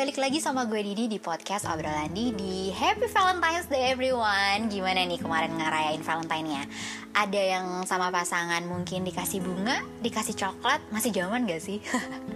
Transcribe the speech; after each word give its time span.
balik 0.00 0.16
lagi 0.16 0.40
sama 0.40 0.64
gue 0.64 0.80
Didi 0.80 1.12
di 1.12 1.20
podcast 1.20 1.68
obrolan 1.68 2.08
Didi 2.16 2.72
Happy 2.72 3.04
Valentine's 3.04 3.68
Day 3.68 3.92
everyone 3.92 4.72
Gimana 4.72 5.04
nih 5.04 5.20
kemarin 5.20 5.52
ngerayain 5.60 6.00
Valentine-nya? 6.00 6.64
Ada 7.12 7.36
yang 7.36 7.66
sama 7.84 8.08
pasangan 8.08 8.64
mungkin 8.64 9.04
dikasih 9.04 9.44
bunga, 9.44 9.84
dikasih 10.00 10.40
coklat 10.40 10.80
Masih 10.88 11.12
zaman 11.12 11.44
gak 11.44 11.60
sih? 11.60 11.84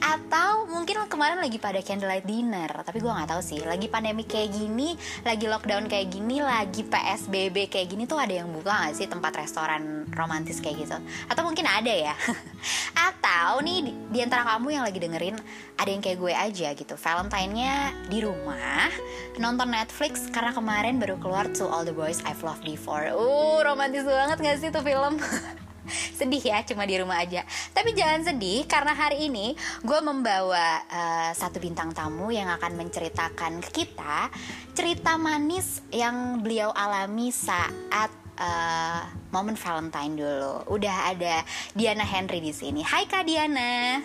Atau 0.00 0.64
mungkin 0.66 1.04
kemarin 1.06 1.36
lagi 1.36 1.60
pada 1.60 1.84
candlelight 1.84 2.24
dinner 2.24 2.68
Tapi 2.82 2.98
gue 2.98 3.12
gak 3.12 3.30
tahu 3.30 3.42
sih. 3.44 3.60
Lagi 3.60 3.86
pandemi 3.86 4.24
kayak 4.24 4.50
gini 4.56 4.96
Lagi 5.22 5.46
lockdown 5.46 5.86
kayak 5.86 6.08
gini 6.08 6.40
Lagi 6.40 6.82
PSBB 6.88 7.68
kayak 7.68 7.92
gini 7.92 8.08
tuh 8.08 8.16
ada 8.16 8.32
yang 8.32 8.48
buka 8.48 8.88
gak 8.88 8.96
sih 8.96 9.06
Tempat 9.06 9.36
restoran 9.36 10.08
romantis 10.12 10.58
kayak 10.64 10.88
gitu? 10.88 10.96
Atau 11.28 11.44
mungkin 11.44 11.68
ada 11.68 11.92
ya? 11.92 12.16
Atau 13.12 13.60
nih 13.60 13.92
di, 14.08 14.18
antara 14.24 14.42
kamu 14.56 14.80
yang 14.80 14.84
lagi 14.88 14.98
dengerin 14.98 15.36
Ada 15.76 15.90
yang 15.92 16.02
kayak 16.02 16.18
gue 16.18 16.32
aja 16.32 16.68
gitu. 16.72 16.94
Valentine-nya 16.96 17.92
di 18.08 18.18
rumah 18.24 18.88
Nonton 19.36 19.70
Netflix 19.70 20.32
Karena 20.32 20.56
kemarin 20.56 20.96
baru 20.96 21.20
keluar 21.20 21.48
To 21.60 21.68
All 21.68 21.84
The 21.84 21.94
Boys 21.94 22.24
I've 22.24 22.40
Loved 22.40 22.64
Before. 22.64 23.12
Uh 23.12 23.60
romantis 23.60 24.08
banget 24.08 24.40
gak 24.40 24.56
sih 24.58 24.68
tuh 24.72 24.82
film 24.82 25.20
sedih 26.18 26.42
ya 26.42 26.62
cuma 26.64 26.86
di 26.86 26.96
rumah 26.98 27.20
aja. 27.22 27.42
Tapi 27.74 27.92
jangan 27.92 28.24
sedih 28.24 28.64
karena 28.66 28.92
hari 28.96 29.30
ini 29.30 29.52
gue 29.82 30.00
membawa 30.00 30.82
uh, 30.86 31.30
satu 31.34 31.58
bintang 31.58 31.92
tamu 31.92 32.30
yang 32.30 32.48
akan 32.48 32.78
menceritakan 32.78 33.62
ke 33.68 33.84
kita 33.84 34.30
cerita 34.74 35.20
manis 35.20 35.84
yang 35.92 36.40
beliau 36.40 36.72
alami 36.72 37.28
saat 37.34 38.10
uh, 38.40 39.02
momen 39.30 39.54
Valentine 39.54 40.16
dulu. 40.16 40.54
Udah 40.72 41.12
ada 41.12 41.44
Diana 41.76 42.06
Henry 42.06 42.40
di 42.40 42.52
sini. 42.54 42.80
Hai 42.80 43.04
Kak 43.04 43.28
Diana. 43.28 44.00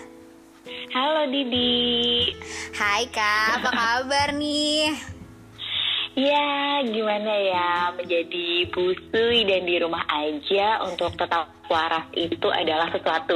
Halo 0.66 1.30
Didi. 1.30 2.33
Hai 2.73 3.05
Kak. 3.14 3.61
Apa 3.61 3.70
kabar 3.72 4.33
nih 4.33 5.14
Ya, 6.16 6.80
gimana 6.88 7.27
ya 7.44 7.91
menjadi 7.91 8.71
busui 8.71 9.44
dan 9.44 9.67
di 9.67 9.75
rumah 9.83 9.99
aja 10.08 10.80
untuk 10.88 11.11
tetap 11.19 11.52
waras 11.67 12.08
itu 12.16 12.47
adalah 12.47 12.88
sesuatu. 12.88 13.35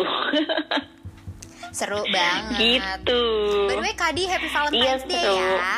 Seru 1.75 2.00
banget. 2.16 2.80
Gitu. 2.80 3.23
By 3.67 3.75
the 3.75 3.83
way, 3.83 3.95
Kadi 4.00 4.23
Happy 4.31 4.47
Valentine's 4.47 5.03
iya, 5.03 5.11
Day 5.11 5.19
seru. 5.19 5.35
ya. 5.35 5.75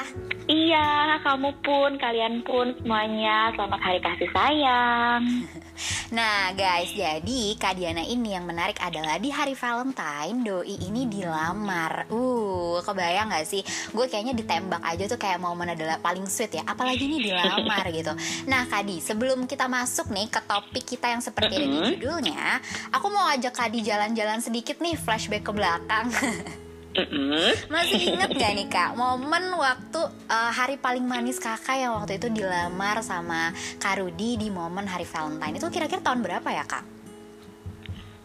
Iya, 0.49 1.21
kamu 1.21 1.49
pun, 1.61 1.91
kalian 2.01 2.41
pun 2.41 2.73
semuanya 2.81 3.53
selamat 3.53 3.79
hari 3.81 3.99
kasih 4.01 4.29
sayang. 4.33 5.23
Nah 6.11 6.51
guys, 6.51 6.91
jadi 6.91 7.55
Kak 7.55 7.79
Diana 7.79 8.03
ini 8.03 8.35
yang 8.35 8.43
menarik 8.43 8.75
adalah 8.83 9.15
di 9.15 9.31
hari 9.31 9.55
Valentine 9.55 10.43
Doi 10.43 10.75
ini 10.75 11.07
dilamar 11.07 12.11
Uh, 12.11 12.83
kebayang 12.83 13.31
gak 13.31 13.47
sih? 13.47 13.63
Gue 13.95 14.11
kayaknya 14.11 14.35
ditembak 14.35 14.83
aja 14.83 15.07
tuh 15.07 15.15
kayak 15.15 15.39
momen 15.39 15.71
adalah 15.71 16.03
paling 16.03 16.27
sweet 16.27 16.59
ya 16.59 16.67
Apalagi 16.67 17.07
ini 17.07 17.31
dilamar 17.31 17.87
gitu 17.95 18.11
Nah 18.51 18.67
Kadi, 18.67 18.99
sebelum 18.99 19.47
kita 19.47 19.71
masuk 19.71 20.11
nih 20.11 20.27
ke 20.27 20.43
topik 20.43 20.83
kita 20.83 21.15
yang 21.15 21.23
seperti 21.23 21.63
ada 21.63 21.67
di 21.71 21.79
judulnya 21.95 22.59
Aku 22.91 23.07
mau 23.07 23.31
ajak 23.31 23.55
Kadi 23.55 23.79
jalan-jalan 23.79 24.43
sedikit 24.43 24.83
nih 24.83 24.99
flashback 24.99 25.47
ke 25.47 25.55
belakang 25.55 26.11
Mm-hmm. 26.91 27.71
Masih 27.71 27.99
inget 28.03 28.31
gak 28.35 28.51
nih 28.51 28.67
kak 28.67 28.99
momen 28.99 29.55
waktu 29.55 30.01
uh, 30.27 30.51
hari 30.51 30.75
paling 30.75 31.07
manis 31.07 31.39
kakak 31.39 31.79
yang 31.79 31.95
waktu 31.95 32.19
itu 32.19 32.27
dilamar 32.27 32.99
sama 32.99 33.55
Kak 33.79 34.03
Rudi 34.03 34.35
di 34.35 34.51
momen 34.51 34.83
hari 34.83 35.07
Valentine 35.07 35.55
itu 35.55 35.67
kira-kira 35.71 36.03
tahun 36.03 36.19
berapa 36.19 36.49
ya 36.51 36.67
kak? 36.67 36.83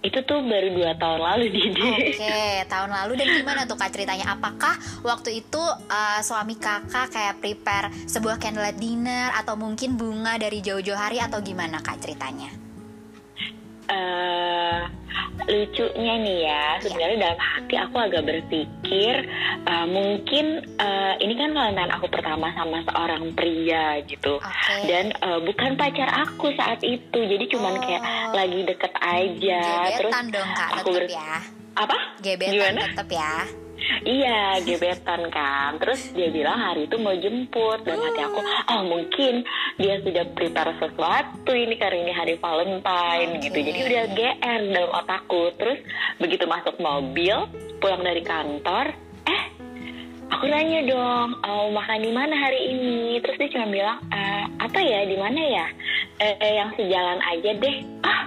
Itu 0.03 0.19
tuh 0.23 0.43
baru 0.43 0.71
dua 0.75 0.95
tahun 0.99 1.19
lalu 1.19 1.45
Didi. 1.51 1.83
Oke, 1.83 2.15
okay, 2.19 2.63
tahun 2.67 2.91
lalu 2.95 3.13
dan 3.23 3.27
gimana 3.39 3.61
tuh 3.71 3.79
kak 3.79 3.91
ceritanya? 3.95 4.35
Apakah 4.35 4.75
waktu 5.07 5.47
itu 5.47 5.63
uh, 5.87 6.21
suami 6.23 6.59
kakak 6.59 7.11
kayak 7.11 7.39
prepare 7.39 7.91
sebuah 8.07 8.43
candlelight 8.43 8.79
dinner 8.83 9.31
atau 9.35 9.55
mungkin 9.55 9.95
bunga 9.95 10.43
dari 10.43 10.59
jauh-jauh 10.59 10.99
hari 10.99 11.23
atau 11.23 11.39
gimana 11.39 11.83
kak 11.83 12.03
ceritanya? 12.03 12.51
Uh, 13.87 14.76
lucunya 15.47 16.15
nih 16.21 16.39
ya. 16.47 16.65
Sebenarnya 16.83 17.19
dalam 17.23 17.41
hati 17.41 17.75
aku 17.79 17.97
agak 17.99 18.23
berpikir 18.27 19.15
uh, 19.67 19.87
mungkin 19.87 20.47
uh, 20.79 21.15
ini 21.23 21.35
kan 21.39 21.51
Valentine 21.55 21.93
aku 21.95 22.07
pertama 22.11 22.51
sama 22.55 22.83
seorang 22.87 23.33
pria 23.35 24.03
gitu. 24.07 24.39
Okay. 24.39 24.81
dan 24.91 25.15
uh, 25.23 25.41
bukan 25.43 25.79
pacar 25.79 26.09
aku 26.27 26.53
saat 26.55 26.83
itu. 26.83 27.19
Jadi 27.19 27.45
cuman 27.51 27.79
oh. 27.79 27.81
kayak 27.83 28.03
lagi 28.35 28.61
deket 28.67 28.93
aja. 29.03 29.63
Gebetan 29.91 29.95
terus 29.99 30.35
dong 30.35 30.51
kak 30.55 30.69
aku 30.83 30.89
ber 30.95 31.05
ya. 31.09 31.33
Apa? 31.77 31.99
Gebetan 32.23 32.77
tetep 32.81 33.09
ya 33.13 33.66
Iya, 34.07 34.63
gebetan 34.63 35.35
kan. 35.35 35.83
Terus 35.83 36.15
dia 36.15 36.31
bilang 36.31 36.55
hari 36.63 36.87
itu 36.87 36.95
mau 36.95 37.11
jemput 37.19 37.83
dan 37.83 37.99
hati 37.99 38.23
aku, 38.23 38.39
oh 38.39 38.83
mungkin 38.87 39.43
dia 39.83 39.99
sudah 39.99 40.23
prepare 40.31 40.79
sesuatu 40.79 41.51
ini 41.51 41.75
karena 41.75 42.07
ini 42.07 42.13
hari 42.15 42.35
Valentine 42.39 43.35
okay. 43.35 43.51
gitu. 43.51 43.59
Jadi 43.67 43.79
udah 43.83 44.05
GR 44.15 44.61
dalam 44.71 44.91
otakku. 44.95 45.51
Terus 45.59 45.83
begitu 46.23 46.47
masuk 46.47 46.79
mobil, 46.79 47.51
pulang 47.83 48.07
dari 48.07 48.23
kantor, 48.23 48.95
eh 49.27 49.43
aku 50.31 50.45
nanya 50.55 50.87
dong, 50.87 51.43
oh, 51.43 51.75
makan 51.75 51.99
di 52.07 52.13
mana 52.15 52.35
hari 52.39 52.63
ini? 52.79 53.19
Terus 53.19 53.43
dia 53.43 53.51
cuma 53.59 53.67
bilang, 53.75 53.99
e, 54.15 54.21
apa 54.63 54.79
ya, 54.87 55.03
di 55.03 55.19
mana 55.19 55.41
ya? 55.43 55.67
Eh, 56.23 56.55
yang 56.63 56.71
sejalan 56.79 57.21
aja 57.27 57.51
deh. 57.59 57.77
Ah, 58.07 58.23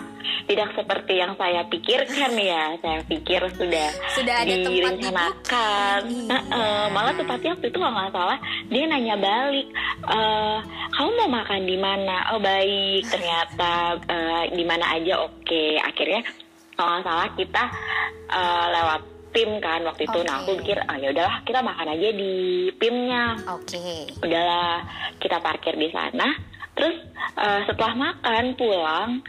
tidak 0.47 0.69
seperti 0.74 1.19
yang 1.22 1.34
saya 1.38 1.66
pikirkan 1.68 2.31
ya. 2.38 2.75
Saya 2.81 3.00
pikir 3.06 3.41
sudah, 3.56 3.88
sudah 4.18 4.35
ada 4.46 4.56
direncanakan. 4.56 6.00
Iya. 6.09 6.38
Uh, 6.50 6.85
malah 6.94 7.13
tepatnya 7.13 7.56
waktu 7.57 7.68
itu 7.69 7.78
kalau 7.78 7.94
nggak 7.94 8.13
salah 8.13 8.40
dia 8.69 8.84
nanya 8.85 9.16
balik, 9.18 9.68
uh, 10.09 10.57
kamu 10.96 11.09
mau 11.19 11.30
makan 11.41 11.62
di 11.66 11.78
mana? 11.78 12.16
Oh 12.34 12.41
baik, 12.41 13.03
ternyata 13.09 13.97
uh, 14.09 14.44
di 14.50 14.63
mana 14.66 14.85
aja 14.97 15.25
oke. 15.25 15.46
Okay. 15.46 15.78
Akhirnya 15.81 16.22
kalau 16.75 17.00
nggak 17.00 17.06
salah 17.06 17.28
kita 17.38 17.63
uh, 18.31 18.66
lewat 18.74 19.01
PIM 19.30 19.62
kan 19.62 19.86
waktu 19.86 20.09
itu. 20.09 20.19
Okay. 20.19 20.25
Nah 20.25 20.36
aku 20.41 20.51
pikir, 20.62 20.78
ah 20.90 20.97
ya 20.97 21.13
udahlah 21.13 21.38
kita 21.46 21.59
makan 21.62 21.88
aja 21.94 22.09
di 22.18 22.34
PIM-nya. 22.81 23.24
Oke. 23.53 23.78
Okay. 23.78 24.01
Udahlah 24.25 24.81
kita 25.22 25.38
parkir 25.38 25.78
di 25.78 25.90
sana. 25.94 26.28
Terus 26.79 26.95
uh, 27.35 27.62
setelah 27.67 27.91
makan 27.91 28.56
pulang 28.56 29.19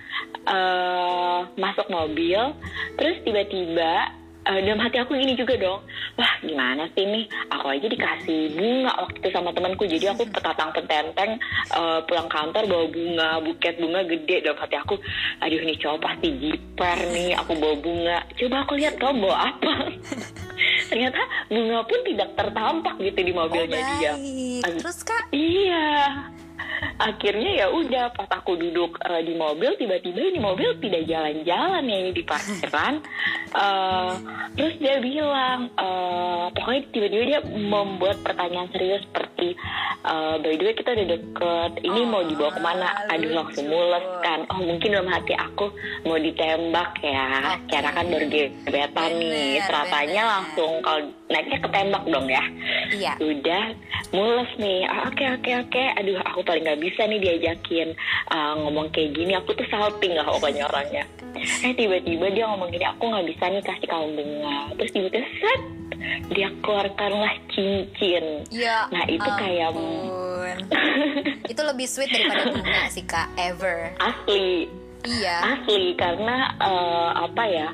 uh, 0.46 1.50
masuk 1.58 1.90
mobil, 1.90 2.54
terus 2.94 3.18
tiba-tiba 3.26 4.14
uh, 4.46 4.60
dalam 4.62 4.78
hati 4.78 5.02
aku 5.02 5.18
gini 5.18 5.34
juga 5.34 5.58
dong, 5.58 5.82
wah 6.14 6.32
gimana 6.46 6.86
sih 6.94 7.02
nih, 7.10 7.26
aku 7.50 7.66
aja 7.74 7.86
dikasih 7.90 8.54
bunga 8.54 8.92
waktu 9.02 9.16
itu 9.18 9.28
sama 9.34 9.50
temanku, 9.50 9.82
jadi 9.82 10.14
aku 10.14 10.30
petatang 10.30 10.70
petenteng 10.70 11.42
uh, 11.74 11.98
pulang 12.06 12.30
kantor 12.30 12.64
bawa 12.70 12.86
bunga, 12.86 13.30
buket 13.42 13.74
bunga 13.82 14.00
gede 14.06 14.46
dalam 14.46 14.58
hati 14.62 14.76
aku, 14.78 14.94
aduh 15.42 15.60
nih 15.66 15.76
cowok 15.82 15.98
pasti 16.06 16.28
jiper 16.38 16.98
nih, 17.10 17.34
aku 17.34 17.52
bawa 17.58 17.76
bunga, 17.82 18.18
coba 18.38 18.56
aku 18.62 18.72
lihat 18.78 18.94
kamu 18.94 19.26
bawa 19.26 19.36
apa. 19.50 19.74
Ternyata 20.90 21.22
bunga 21.46 21.86
pun 21.86 22.00
tidak 22.02 22.30
tertampak 22.34 22.94
gitu 22.98 23.20
di 23.22 23.32
mobilnya 23.32 23.78
oh, 23.78 23.86
dia. 23.96 24.12
Terus 24.60 25.00
kak? 25.06 25.30
Iya 25.30 25.88
akhirnya 27.00 27.64
ya 27.64 27.66
udah 27.72 28.12
pas 28.12 28.28
aku 28.28 28.56
duduk 28.56 29.00
uh, 29.04 29.22
di 29.24 29.34
mobil 29.36 29.76
tiba-tiba 29.76 30.20
ini 30.20 30.38
mobil 30.40 30.76
tidak 30.80 31.08
jalan-jalan 31.08 31.84
ya 31.88 31.96
ini 32.00 32.12
di 32.12 32.22
parkiran 32.24 32.94
uh, 33.56 34.12
terus 34.56 34.74
dia 34.80 35.00
bilang 35.00 35.72
uh, 35.76 36.52
pokoknya 36.52 36.82
tiba-tiba 36.92 37.24
dia 37.24 37.40
membuat 37.44 38.20
pertanyaan 38.20 38.68
serius 38.72 39.04
seperti 39.08 39.56
uh, 40.04 40.36
by 40.40 40.54
the 40.56 40.64
way 40.64 40.74
kita 40.76 40.92
udah 40.92 41.08
deket 41.08 41.72
ini 41.84 42.00
oh, 42.04 42.08
mau 42.08 42.22
dibawa 42.24 42.50
ke 42.52 42.60
mana? 42.60 42.88
Aduh 43.12 43.32
langsung 43.32 43.66
mules 43.68 44.04
kan. 44.24 44.40
Oh 44.52 44.60
mungkin 44.62 44.92
dalam 44.92 45.08
hati 45.10 45.34
aku 45.36 45.72
mau 46.04 46.18
ditembak 46.18 47.00
ya 47.04 47.56
okay. 47.56 47.78
karena 47.78 47.90
kan 47.92 48.04
baru 48.08 48.26
gebetan 48.28 49.10
nih 49.20 49.60
seratanya 49.64 50.22
langsung 50.38 50.72
kalau 50.84 51.00
naiknya 51.30 51.58
ketembak 51.62 52.04
dong 52.10 52.26
ya. 52.26 52.44
Iya. 52.90 53.12
udah 53.22 53.64
mules 54.10 54.50
nih. 54.58 54.82
Oke 55.06 55.24
oke 55.30 55.50
oke. 55.66 55.82
Aduh 56.02 56.18
aku 56.26 56.42
paling 56.42 56.66
nggak 56.66 56.82
bisa 56.82 57.06
nih 57.06 57.22
diajakin 57.22 57.94
uh, 58.34 58.58
ngomong 58.66 58.90
kayak 58.90 59.14
gini. 59.14 59.38
Aku 59.38 59.54
tuh 59.54 59.66
salting 59.70 60.18
lah 60.18 60.26
pokoknya 60.26 60.66
orangnya. 60.66 61.04
Eh 61.62 61.72
tiba-tiba 61.78 62.26
dia 62.34 62.44
ngomong 62.50 62.68
gini 62.74 62.84
aku 62.84 63.06
nggak 63.06 63.26
bisa 63.30 63.44
nih 63.46 63.62
kasih 63.62 63.86
kamu 63.86 64.06
bunga. 64.18 64.58
Terus 64.76 64.90
tiba-tiba 64.90 65.28
set 65.38 65.60
dia 66.34 66.48
keluarkanlah 66.64 67.34
cincin. 67.54 68.24
Ya, 68.50 68.88
nah 68.90 69.04
itu 69.06 69.26
ampun. 69.26 69.38
kayak 69.38 69.70
itu 71.52 71.62
lebih 71.62 71.86
sweet 71.86 72.10
daripada 72.10 72.50
bunga 72.50 72.82
sih 72.90 73.04
kak 73.06 73.28
ever. 73.38 73.94
Asli. 74.02 74.66
Iya. 75.06 75.36
Asli 75.56 75.96
karena 75.96 76.52
uh, 76.60 77.10
apa 77.24 77.44
ya 77.48 77.68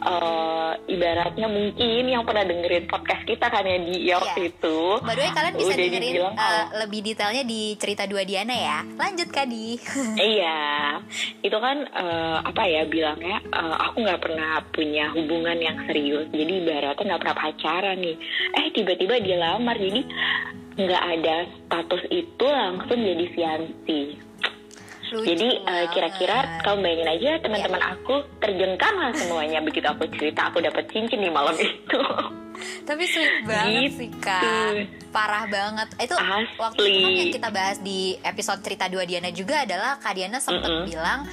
eh, 0.00 0.72
ibaratnya 0.88 1.46
mungkin 1.46 2.02
yang 2.04 2.24
pernah 2.24 2.42
dengerin 2.42 2.86
podcast 2.86 3.22
kita 3.22 3.46
kan 3.46 3.62
ya 3.62 3.78
di 3.78 3.94
ya 4.02 4.16
waktu 4.16 4.40
Iya. 4.40 4.50
itu 4.50 4.78
By 5.00 5.14
the 5.14 5.20
way 5.20 5.30
kalian 5.30 5.54
bisa 5.54 5.68
udah 5.68 5.78
dengerin 5.78 6.02
dibilang 6.10 6.34
uh, 6.34 6.64
lebih 6.80 7.00
detailnya 7.02 7.44
di 7.44 7.62
cerita 7.76 8.02
dua 8.04 8.22
Diana 8.24 8.54
ya. 8.54 8.78
Lanjut 8.96 9.28
Kadi. 9.28 9.68
Iya, 10.32 10.58
itu 11.40 11.56
kan 11.56 11.76
eh, 11.84 12.38
apa 12.40 12.62
ya 12.64 12.82
bilangnya? 12.84 13.38
eh, 13.42 13.76
aku 13.82 14.00
nggak 14.00 14.20
pernah 14.20 14.60
punya 14.70 15.12
hubungan 15.12 15.58
yang 15.58 15.76
serius, 15.84 16.28
jadi 16.30 16.52
ibaratnya 16.60 17.04
nggak 17.06 17.20
pernah 17.20 17.38
pacaran 17.38 17.96
nih. 17.98 18.16
Eh 18.54 18.66
tiba-tiba 18.72 19.14
dia 19.20 19.36
lamar, 19.36 19.76
jadi 19.76 20.02
nggak 20.70 21.04
ada 21.18 21.36
status 21.44 22.02
itu 22.08 22.46
langsung 22.46 22.98
jadi 22.98 23.26
fiansi. 23.32 24.02
Lucu 25.10 25.26
Jadi 25.26 25.48
banget. 25.60 25.88
kira-kira 25.90 26.36
kamu 26.60 26.78
bayangin 26.80 27.08
aja 27.10 27.30
teman-teman 27.40 27.82
aku 27.84 28.14
terjengkam 28.38 28.94
lah 28.94 29.10
semuanya 29.12 29.58
begitu 29.58 29.84
aku 29.84 30.06
cerita 30.08 30.46
aku 30.46 30.58
dapat 30.58 30.86
cincin 30.86 31.18
di 31.18 31.28
malam 31.28 31.54
itu. 31.62 32.00
Tapi 32.82 33.04
sweet 33.04 33.40
banget 33.42 33.88
Gitu. 33.88 33.96
sih 33.98 34.10
kak 34.14 34.84
Parah 35.08 35.48
banget 35.48 35.88
Itu 35.96 36.12
Asli. 36.12 36.44
waktu 36.54 36.80
itu 36.84 36.98
kan 37.00 37.12
yang 37.14 37.32
kita 37.32 37.48
bahas 37.48 37.78
di 37.80 38.00
episode 38.20 38.60
cerita 38.60 38.84
dua 38.84 39.02
Diana 39.02 39.32
juga 39.32 39.64
adalah 39.64 39.96
Kak 39.96 40.12
Diana 40.12 40.36
sempet 40.38 40.68
Mm-mm. 40.68 40.84
bilang 40.84 41.24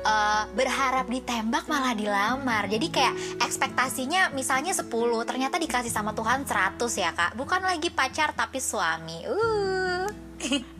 eh, 0.00 0.42
Berharap 0.50 1.04
ditembak 1.04 1.68
malah 1.68 1.92
dilamar 1.92 2.64
Jadi 2.66 2.86
kayak 2.88 3.12
ekspektasinya 3.40 4.32
misalnya 4.32 4.72
10 4.72 4.88
Ternyata 5.20 5.56
dikasih 5.58 5.92
sama 5.92 6.10
Tuhan 6.10 6.42
100 6.42 6.80
ya 6.96 7.12
kak 7.12 7.36
Bukan 7.36 7.60
lagi 7.60 7.92
pacar 7.92 8.32
tapi 8.32 8.56
suami 8.56 9.20
uh. 9.22 9.79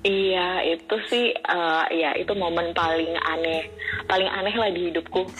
Iya, 0.01 0.65
itu 0.65 0.97
sih 1.13 1.37
eh, 1.37 1.85
ya 1.93 2.17
itu 2.17 2.33
momen 2.33 2.73
paling 2.73 3.13
aneh, 3.21 3.69
paling 4.09 4.29
aneh 4.29 4.55
lah 4.57 4.71
di 4.73 4.89
hidupku. 4.89 5.29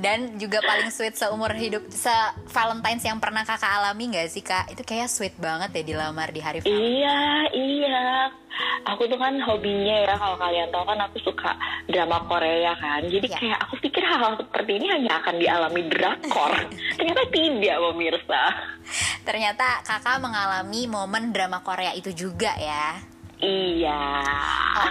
Dan 0.00 0.40
juga 0.40 0.64
paling 0.64 0.88
sweet 0.88 1.12
seumur 1.12 1.52
hidup 1.52 1.84
Se 1.92 2.08
Valentine's 2.48 3.04
yang 3.04 3.20
pernah 3.20 3.44
kakak 3.44 3.68
alami 3.68 4.16
gak 4.16 4.32
sih 4.32 4.40
kak? 4.40 4.72
Itu 4.72 4.80
kayak 4.80 5.12
sweet 5.12 5.36
banget 5.36 5.76
ya 5.76 5.82
dilamar 5.84 6.32
di 6.32 6.40
hari 6.40 6.64
Valentine's 6.64 6.80
Iya, 6.80 7.20
iya. 7.52 8.00
Aku 8.88 9.04
tuh 9.06 9.20
kan 9.20 9.36
hobinya 9.44 10.08
ya 10.08 10.16
kalau 10.16 10.40
kalian 10.40 10.72
tahu 10.72 10.84
kan 10.88 10.98
aku 11.04 11.16
suka 11.20 11.52
drama 11.84 12.24
Korea 12.24 12.72
kan. 12.80 13.04
Jadi 13.04 13.28
Iya. 13.28 13.36
kayak 13.36 13.58
aku 13.68 13.74
pikir 13.84 14.02
hal 14.08 14.40
seperti 14.40 14.80
ini 14.80 14.86
hanya 14.88 15.20
akan 15.20 15.34
dialami 15.36 15.82
drakor. 15.92 16.52
Ternyata 16.96 17.22
tidak, 17.28 17.76
pemirsa. 17.76 18.42
Ternyata 19.28 19.84
kakak 19.84 20.16
mengalami 20.24 20.88
momen 20.88 21.28
drama 21.36 21.60
Korea 21.60 21.92
itu 21.92 22.08
juga 22.16 22.56
ya. 22.56 23.09
Iya. 23.40 24.00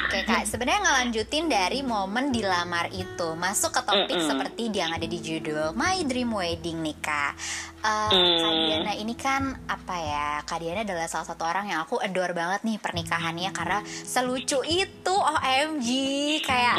Oke 0.02 0.26
kak, 0.26 0.50
sebenarnya 0.50 0.82
ngelanjutin 0.82 1.46
dari 1.46 1.86
momen 1.86 2.34
dilamar 2.34 2.90
itu 2.90 3.38
masuk 3.38 3.70
ke 3.78 3.82
topik 3.86 4.18
Mm-mm. 4.18 4.26
seperti 4.26 4.74
yang 4.74 4.90
ada 4.90 5.06
di 5.06 5.22
judul 5.22 5.78
My 5.78 6.02
Dream 6.02 6.34
Wedding 6.34 6.82
nih 6.82 6.98
kak. 6.98 7.34
Eh, 7.80 8.10
Mm. 8.10 8.42
Kak 8.42 8.52
Diana 8.52 8.94
ini 8.94 9.14
kan 9.16 9.42
apa 9.64 9.96
ya? 9.96 10.30
Kak 10.44 10.60
Diana 10.60 10.82
adalah 10.84 11.08
salah 11.08 11.30
satu 11.30 11.46
orang 11.46 11.70
yang 11.70 11.86
aku 11.86 11.96
adore 11.96 12.34
banget 12.34 12.66
nih 12.66 12.76
pernikahannya 12.76 13.54
karena 13.54 13.80
selucu 13.86 14.60
itu 14.66 15.16
OMG 15.16 15.88
kayak 16.44 16.76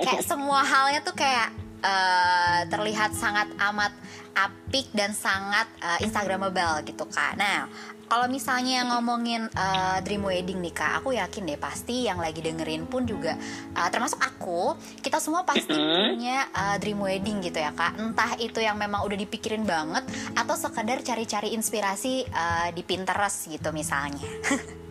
kayak 0.00 0.22
semua 0.24 0.64
halnya 0.64 1.02
tuh 1.02 1.12
kayak 1.12 1.52
eh, 1.82 2.60
terlihat 2.70 3.12
sangat 3.12 3.52
amat 3.58 3.92
apik 4.32 4.88
dan 4.96 5.12
sangat 5.12 5.68
eh, 5.78 6.06
instagramable 6.06 6.86
gitu 6.86 7.04
kak. 7.04 7.36
Nah 7.36 7.68
kalau 8.06 8.26
misalnya 8.28 8.84
ngomongin 8.88 9.48
eh, 9.50 9.98
dream 10.04 10.22
wedding 10.22 10.60
nih 10.60 10.74
kak, 10.74 11.02
aku 11.02 11.16
yakin 11.16 11.48
deh 11.48 11.58
pasti 11.58 12.06
yang 12.06 12.20
lagi 12.20 12.40
dengerin 12.40 12.84
pun 12.86 13.04
juga 13.04 13.34
eh, 13.74 13.88
termasuk 13.90 14.20
aku, 14.20 14.76
kita 15.00 15.18
semua 15.18 15.42
pasti 15.42 15.74
punya 15.74 16.46
eh, 16.52 16.76
dream 16.78 17.00
wedding 17.00 17.42
gitu 17.42 17.58
ya 17.58 17.72
kak. 17.72 17.96
Entah 17.98 18.36
itu 18.38 18.60
yang 18.60 18.76
memang 18.76 19.02
udah 19.04 19.16
dipikirin 19.16 19.64
banget 19.64 20.04
atau 20.34 20.54
sekedar 20.54 21.00
cari-cari 21.00 21.52
inspirasi 21.56 22.24
eh, 22.24 22.68
di 22.72 22.82
Pinterest 22.82 23.48
gitu 23.50 23.70
misalnya. 23.72 24.24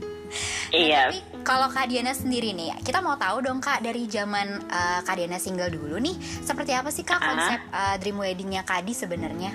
Iya. 0.74 1.14
Tapi 1.14 1.46
kalau 1.46 1.70
Kak 1.70 1.86
Diana 1.86 2.10
sendiri 2.10 2.58
nih, 2.58 2.74
kita 2.82 3.06
mau 3.06 3.14
tahu 3.14 3.46
dong 3.46 3.62
Kak 3.62 3.86
dari 3.86 4.10
zaman 4.10 4.66
eh, 4.66 5.00
Kak 5.06 5.22
Diana 5.22 5.38
single 5.38 5.70
dulu 5.70 6.02
nih, 6.02 6.18
seperti 6.42 6.74
apa 6.74 6.90
sih 6.90 7.06
Kak 7.06 7.22
Ah. 7.22 7.26
konsep 7.30 7.60
eh, 7.70 7.96
dream 8.02 8.18
weddingnya 8.18 8.66
Kak 8.66 8.82
Di 8.82 8.98
sebenarnya? 8.98 9.54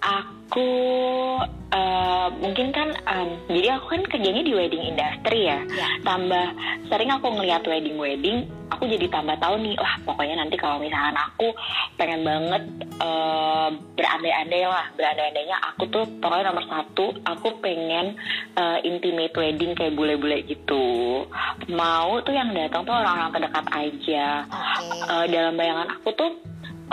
Aku 0.00 0.43
eh, 0.54 2.28
mungkin 2.38 2.70
kan, 2.70 2.88
em, 3.08 3.28
jadi 3.50 3.80
aku 3.80 3.86
kan 3.96 4.02
kerjanya 4.06 4.42
di 4.44 4.52
wedding 4.54 4.84
industry 4.94 5.50
ya. 5.50 5.58
Ya. 5.74 5.88
Tambah 6.04 6.46
sering 6.86 7.10
aku 7.10 7.26
ngeliat 7.34 7.66
wedding 7.66 7.98
wedding, 7.98 8.46
aku 8.70 8.86
jadi 8.86 9.10
tambah 9.10 9.34
tahu 9.40 9.58
nih, 9.58 9.74
wah 9.80 9.94
pokoknya 10.06 10.38
nanti 10.38 10.54
kalau 10.60 10.78
misalkan 10.78 11.16
aku 11.18 11.50
pengen 11.98 12.22
banget 12.22 12.62
eh, 13.02 13.68
berandai-andai 13.96 14.62
lah, 14.68 14.86
berandai-andainya 14.94 15.56
aku 15.74 15.88
tuh 15.90 16.04
pokoknya 16.22 16.52
nomor 16.52 16.64
satu, 16.70 17.16
aku 17.26 17.48
pengen 17.58 18.14
eh, 18.54 18.78
intimate 18.86 19.34
wedding 19.34 19.74
kayak 19.74 19.96
bule-bule 19.98 20.46
gitu. 20.46 21.24
Mau 21.72 22.20
tuh 22.22 22.34
yang 22.34 22.54
datang 22.54 22.86
tuh 22.86 22.94
orang-orang 22.94 23.34
terdekat 23.34 23.66
aja. 23.72 24.28
Oke. 24.46 25.10
Eh, 25.10 25.26
dalam 25.32 25.54
bayangan 25.58 25.88
aku 25.98 26.08
tuh 26.14 26.30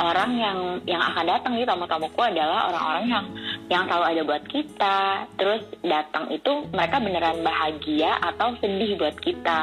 orang 0.01 0.31
yang 0.36 0.59
yang 0.89 1.01
akan 1.01 1.25
datang 1.25 1.53
nih 1.56 1.65
tamu-tamuku 1.65 2.21
adalah 2.21 2.74
orang-orang 2.74 3.06
yang 3.07 3.25
yang 3.71 3.83
selalu 3.88 4.06
ada 4.06 4.21
buat 4.27 4.44
kita. 4.50 4.98
Terus 5.38 5.63
datang 5.86 6.25
itu 6.33 6.51
mereka 6.74 6.98
beneran 7.00 7.39
bahagia 7.45 8.18
atau 8.19 8.57
sedih 8.59 8.98
buat 8.98 9.15
kita. 9.21 9.57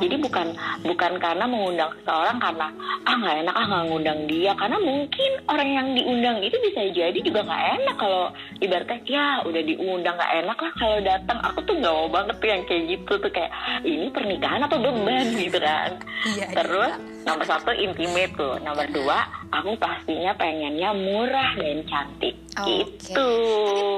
Jadi 0.00 0.14
bukan 0.22 0.46
bukan 0.86 1.12
karena 1.20 1.44
mengundang 1.44 1.92
seseorang 2.00 2.38
karena 2.40 2.66
ah 3.04 3.16
nggak 3.18 3.36
enak 3.46 3.54
ah 3.54 3.64
nggak 3.66 3.84
ngundang 3.90 4.20
dia 4.30 4.52
karena 4.56 4.78
mungkin 4.80 5.30
orang 5.50 5.68
yang 5.68 5.86
diundang 5.98 6.36
itu 6.40 6.56
bisa 6.70 6.80
jadi 6.94 7.18
juga 7.20 7.42
nggak 7.44 7.64
enak 7.80 7.96
kalau 7.98 8.24
ibaratnya 8.62 9.02
ya 9.10 9.42
udah 9.42 9.62
diundang 9.66 10.14
nggak 10.14 10.34
enak 10.46 10.58
lah 10.62 10.72
kalau 10.78 10.98
datang 11.02 11.38
aku 11.42 11.58
tuh 11.66 11.74
nggak 11.74 11.90
mau 11.90 12.06
banget 12.06 12.36
tuh 12.38 12.48
yang 12.48 12.62
kayak 12.70 12.84
gitu 12.94 13.12
tuh 13.18 13.32
kayak 13.34 13.50
ini 13.82 14.06
pernikahan 14.14 14.62
atau 14.62 14.78
beban 14.78 15.26
gitu 15.42 15.58
kan 15.58 15.90
Iya. 16.20 16.46
Terus 16.52 16.92
nomor 17.24 17.44
satu 17.44 17.70
intimate 17.76 18.32
tuh, 18.36 18.56
nomor 18.64 18.86
dua 18.88 19.24
aku 19.50 19.74
pastinya 19.76 20.32
pengennya 20.38 20.94
murah 20.94 21.58
dan 21.58 21.82
cantik 21.84 22.34
Oke. 22.54 22.86
gitu. 22.86 23.30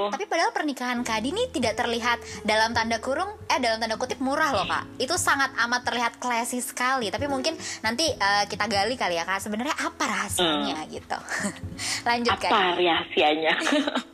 Tapi 0.08 0.24
padahal 0.24 0.50
pernikahan 0.52 1.04
Kak 1.04 1.20
Di 1.20 1.28
ini 1.32 1.48
tidak 1.52 1.76
terlihat 1.76 2.19
dalam 2.44 2.72
tanda 2.72 2.98
kurung, 3.00 3.28
eh 3.48 3.60
dalam 3.60 3.80
tanda 3.80 3.96
kutip 4.00 4.19
murah 4.20 4.52
loh 4.52 4.66
Kak. 4.69 4.96
Itu 4.96 5.16
sangat 5.20 5.52
amat 5.56 5.82
terlihat 5.84 6.12
classy 6.19 6.60
sekali. 6.64 7.12
Tapi 7.12 7.28
mungkin 7.28 7.56
nanti 7.84 8.08
eh, 8.08 8.44
kita 8.48 8.69
gali 8.69 8.96
kali 8.96 9.16
ya 9.20 9.25
Kak. 9.28 9.44
Sebenarnya 9.44 9.76
apa 9.76 10.02
rahasianya 10.02 10.78
gitu? 10.88 11.18
Lanjut 12.08 12.36
Kak. 12.40 12.50
Apa 12.50 12.80
rahasianya? 12.80 13.54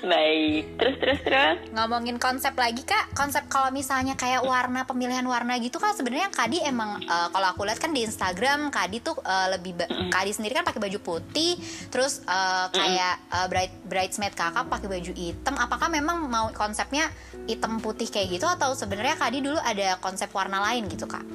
Baik, 0.00 0.78
terus 0.78 0.96
terus 1.02 1.20
terus. 1.26 1.58
ngomongin 1.74 2.16
konsep 2.16 2.54
lagi 2.54 2.86
kak. 2.86 3.10
Konsep 3.12 3.50
kalau 3.50 3.74
misalnya 3.74 4.14
kayak 4.14 4.46
warna 4.46 4.86
pemilihan 4.86 5.26
warna 5.26 5.58
gitu 5.58 5.82
kan 5.82 5.92
sebenarnya 5.92 6.30
Kadi 6.30 6.62
emang 6.62 7.02
eh, 7.02 7.28
kalau 7.34 7.46
aku 7.50 7.66
lihat 7.66 7.82
kan 7.82 7.90
di 7.90 8.06
Instagram 8.06 8.70
Kadi 8.70 9.02
tuh 9.02 9.18
eh, 9.20 9.48
lebih 9.58 9.74
ba- 9.74 9.90
Kadi 9.90 10.30
sendiri 10.30 10.54
kan 10.54 10.64
pakai 10.64 10.78
baju 10.80 10.98
putih 11.02 11.58
terus 11.90 12.22
eh, 12.24 12.66
kayak 12.70 13.14
eh, 13.28 13.46
bride 13.50 13.74
bridesmaid 13.84 14.34
kakak 14.38 14.70
pakai 14.70 14.88
baju 14.88 15.12
hitam. 15.12 15.54
Apakah 15.58 15.90
memang 15.90 16.30
mau 16.30 16.48
konsepnya 16.54 17.10
hitam 17.44 17.82
putih 17.82 18.06
kayak 18.06 18.38
gitu 18.40 18.46
atau 18.46 18.72
sebenarnya 18.72 19.18
Kadi 19.18 19.42
dulu 19.42 19.58
ada 19.58 19.98
konsep 19.98 20.30
warna 20.30 20.62
lain 20.62 20.86
gitu 20.86 21.10
kak? 21.10 21.26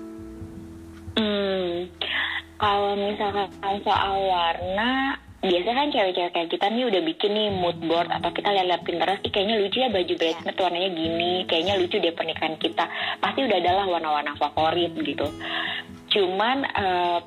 Hmm, 1.15 1.87
kalau 2.59 2.95
misalkan 2.95 3.47
soal 3.83 4.15
warna, 4.27 5.15
biasanya 5.45 5.75
kan 5.77 5.89
cewek-cewek 5.93 6.31
kayak 6.33 6.49
kita 6.49 6.65
nih 6.73 6.83
udah 6.89 7.01
bikin 7.05 7.31
nih 7.33 7.49
mood 7.53 7.77
board 7.85 8.09
atau 8.09 8.29
kita 8.33 8.49
lihat-lihat 8.49 8.81
Pinterest, 8.81 9.21
Ih, 9.21 9.31
kayaknya 9.31 9.55
lucu 9.61 9.77
ya 9.79 9.89
baju 9.93 10.13
bridesmaid 10.17 10.57
warnanya 10.57 10.89
gini, 10.91 11.33
kayaknya 11.45 11.73
lucu 11.77 11.95
deh 12.01 12.13
pernikahan 12.13 12.55
kita. 12.57 12.85
Pasti 13.21 13.39
udah 13.45 13.57
adalah 13.61 13.85
warna-warna 13.85 14.33
favorit 14.35 14.91
gitu. 14.97 15.27
Cuman 16.09 16.57
eh, 16.65 17.17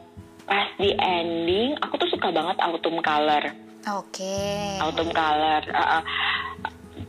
pas 0.49 0.69
di 0.81 0.91
ending, 0.97 1.77
aku 1.79 1.95
tuh 2.01 2.09
suka 2.11 2.35
banget 2.35 2.57
autumn 2.65 3.01
color. 3.05 3.69
oke 3.89 4.37
autumn 4.85 5.09
color 5.15 5.63
uh, 5.73 5.81
uh. 5.81 6.03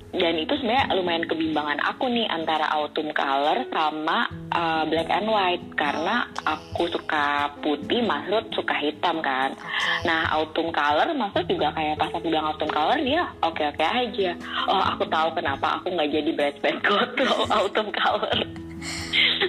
Dan 0.09 0.41
itu 0.41 0.57
sebenarnya 0.57 0.89
lumayan 0.97 1.25
kebimbangan 1.29 1.79
aku 1.85 2.09
nih 2.09 2.25
antara 2.25 2.65
autumn 2.73 3.13
color 3.13 3.61
sama 3.69 4.25
uh, 4.49 4.83
black 4.89 5.05
and 5.13 5.29
white. 5.29 5.65
Karena 5.77 6.25
aku 6.49 6.89
suka 6.89 7.53
putih 7.61 8.01
Masrud 8.01 8.49
suka 8.57 8.73
hitam 8.81 9.21
kan. 9.21 9.53
Nah 10.01 10.25
autumn 10.33 10.73
color 10.73 11.13
Masrud 11.13 11.45
juga 11.45 11.69
kayak 11.77 12.01
pas 12.01 12.09
aku 12.09 12.25
bilang 12.25 12.49
autumn 12.49 12.73
color 12.73 12.97
dia 13.05 13.29
oke 13.45 13.61
oke 13.61 13.85
aja. 13.85 14.33
Oh 14.65 14.81
aku 14.81 15.05
tahu 15.05 15.29
kenapa 15.37 15.77
aku 15.77 15.93
nggak 15.93 16.09
jadi 16.09 16.29
bridesmaid 16.33 16.77
kalau 16.81 17.05
autumn 17.61 17.93
color 17.93 18.68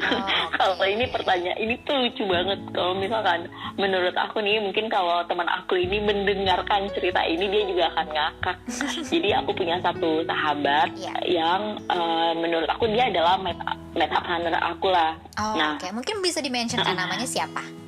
Oh, 0.00 0.48
kalau 0.58 0.86
ini 0.86 1.06
pertanyaan 1.10 1.58
ini 1.58 1.74
tuh 1.86 1.96
lucu 1.96 2.24
banget. 2.26 2.58
Kalau 2.74 2.94
misalkan 2.98 3.46
menurut 3.78 4.14
aku 4.14 4.42
nih 4.42 4.58
mungkin 4.62 4.90
kalau 4.90 5.22
teman 5.26 5.46
aku 5.46 5.78
ini 5.78 6.02
mendengarkan 6.02 6.90
cerita 6.92 7.22
ini 7.24 7.46
dia 7.48 7.62
juga 7.66 7.84
akan 7.94 8.06
ngakak. 8.10 8.56
Jadi 9.12 9.28
aku 9.34 9.50
punya 9.54 9.78
satu 9.80 10.24
sahabat 10.26 10.92
Iya. 10.96 11.14
yang 11.42 11.78
eh, 11.88 12.32
menurut 12.36 12.68
aku 12.68 12.90
dia 12.90 13.08
adalah 13.08 13.38
up 13.40 14.24
hunter 14.26 14.54
aku 14.54 14.88
lah. 14.90 15.16
Oh, 15.38 15.54
nah. 15.56 15.78
oke. 15.78 15.86
Mungkin 15.90 16.22
bisa 16.22 16.42
dimention 16.42 16.82
kan 16.82 16.96
namanya 17.02 17.26
siapa 17.26 17.79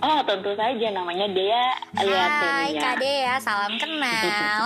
Oh 0.00 0.20
tentu 0.24 0.50
saja. 0.56 0.86
Namanya 0.92 1.26
Dea. 1.28 1.66
Hai 1.92 2.04
Liatenia. 2.08 2.80
Kak 2.80 2.94
Dea, 3.00 3.34
salam 3.40 3.72
kenal. 3.76 4.60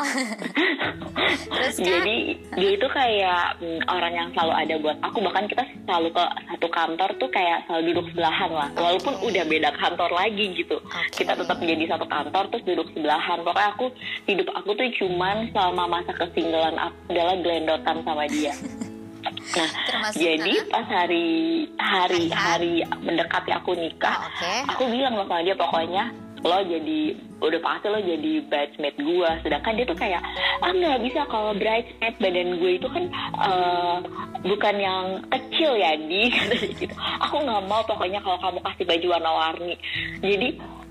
Terus 1.55 1.76
Kak, 1.79 1.87
Jadi 1.87 2.19
dia 2.55 2.71
itu 2.75 2.87
kayak 2.91 3.59
mm, 3.59 3.81
orang 3.91 4.12
yang 4.14 4.29
selalu 4.35 4.53
ada 4.55 4.75
buat 4.79 4.99
aku. 5.03 5.19
Bahkan 5.26 5.45
kita 5.50 5.62
selalu 5.87 6.09
ke 6.14 6.25
satu 6.55 6.69
kantor 6.71 7.11
tuh 7.19 7.31
kayak 7.35 7.67
selalu 7.67 7.83
duduk 7.91 8.07
sebelahan 8.14 8.50
lah. 8.50 8.69
Walaupun 8.79 9.14
Oke. 9.19 9.26
udah 9.35 9.45
beda 9.50 9.71
kantor 9.75 10.11
lagi 10.14 10.45
gitu. 10.55 10.76
Oke. 10.79 11.11
kita 11.19 11.35
tetap 11.35 11.57
menjadi 11.59 11.99
satu 11.99 12.07
kantor 12.07 12.45
terus 12.55 12.64
duduk 12.67 12.87
sebelahan. 12.95 13.38
Pokoknya 13.43 13.71
aku 13.75 13.87
hidup 14.31 14.49
aku 14.55 14.71
tuh 14.79 14.88
cuman 15.03 15.50
selama 15.50 15.85
masa 15.99 16.12
kesinggalan 16.14 16.76
aku 16.79 16.99
adalah 17.11 17.37
gelendotan 17.43 17.97
sama 18.07 18.25
dia 18.31 18.55
nah 19.54 19.70
termasuk 19.87 20.18
jadi 20.18 20.52
pas 20.68 20.87
hari 20.87 21.26
hari 21.78 22.20
Hari 22.20 22.23
H. 22.28 22.34
hari 22.34 22.73
mendekati 23.00 23.50
aku 23.54 23.70
nikah 23.75 24.16
Oh, 24.18 24.28
Oke. 24.28 24.52
aku 24.68 24.82
bilang 24.90 25.14
loh 25.14 25.26
sama 25.26 25.42
dia 25.42 25.54
pokoknya 25.54 26.04
lo 26.44 26.61
jadi 26.61 27.00
udah 27.40 27.61
pasti 27.64 27.87
lo 27.88 27.99
jadi 27.99 28.32
bridesmaid 28.44 28.96
gue 29.00 29.30
sedangkan 29.40 29.73
dia 29.75 29.87
tuh 29.88 29.96
kayak 29.96 30.20
ah 30.61 30.70
nggak 30.70 31.00
bisa 31.00 31.25
kalau 31.26 31.56
bridesmaid 31.56 32.14
badan 32.20 32.61
gue 32.61 32.70
itu 32.76 32.88
kan 32.92 33.04
eh, 33.40 33.96
bukan 34.44 34.75
yang 34.76 35.04
kecil 35.32 35.73
ya 35.73 35.96
di. 35.96 36.28
Gitu. 36.76 36.92
Aku 37.25 37.40
nggak 37.40 37.64
mau 37.64 37.80
pokoknya 37.88 38.20
kalau 38.20 38.37
kamu 38.37 38.61
kasih 38.61 38.84
baju 38.84 39.06
warna-warni. 39.16 39.75
Jadi 40.20 40.49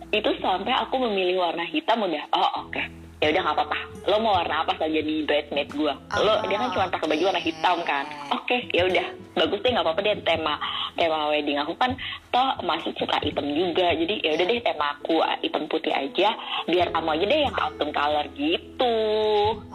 itu 0.09 0.29
sampai 0.41 0.73
aku 0.73 0.97
memilih 1.05 1.37
warna 1.37 1.61
hitam 1.69 2.01
udah. 2.01 2.25
Oh 2.33 2.65
oke 2.65 2.81
ya 3.23 3.31
udah 3.31 3.41
nggak 3.47 3.55
apa-apa. 3.55 3.79
Lo 4.03 4.19
mau 4.19 4.35
warna 4.35 4.67
apa 4.67 4.75
saja 4.75 4.99
di 4.99 5.23
bridesmaid 5.23 5.71
gue 5.71 5.93
lo 6.19 6.33
dia 6.43 6.57
kan 6.59 6.69
cuma 6.75 6.91
pakai 6.91 7.07
baju 7.07 7.23
warna 7.31 7.39
hitam 7.39 7.77
kan. 7.87 8.05
Oke 8.35 8.67
ya 8.75 8.83
udah. 8.83 9.07
Bagus 9.39 9.63
deh 9.63 9.71
nggak 9.71 9.85
apa-apa 9.87 10.01
deh. 10.03 10.15
Tema 10.27 10.59
tema 10.99 11.31
wedding 11.31 11.55
aku 11.55 11.73
kan 11.79 11.95
toh 12.35 12.51
masih 12.67 12.91
suka 12.99 13.15
hitam 13.23 13.47
juga. 13.47 13.95
Jadi 13.95 14.19
ya 14.27 14.35
udah 14.35 14.45
deh 14.51 14.59
tema 14.59 14.85
aku 14.99 15.23
uh, 15.23 15.39
hitam 15.39 15.63
putih 15.71 15.95
aja. 15.95 16.35
Biar 16.67 16.91
kamu 16.91 17.09
aja 17.15 17.25
deh 17.31 17.39
yang 17.47 17.55
autumn 17.55 17.95
color 17.95 18.27
gitu. 18.35 18.95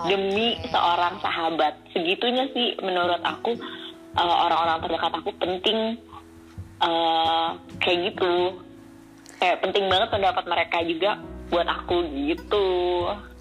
Demi 0.04 0.60
seorang 0.68 1.16
sahabat 1.24 1.72
segitunya 1.96 2.44
sih 2.52 2.76
menurut 2.84 3.24
aku 3.24 3.56
uh, 4.12 4.36
orang-orang 4.44 4.84
terdekat 4.84 5.12
aku 5.24 5.30
penting 5.40 5.96
uh, 6.84 7.56
kayak 7.80 8.12
gitu. 8.12 8.60
Kayak 9.40 9.64
penting 9.64 9.88
banget 9.88 10.08
pendapat 10.12 10.44
mereka 10.44 10.78
juga 10.84 11.10
buat 11.48 11.64
aku 11.64 12.04
gitu 12.12 12.68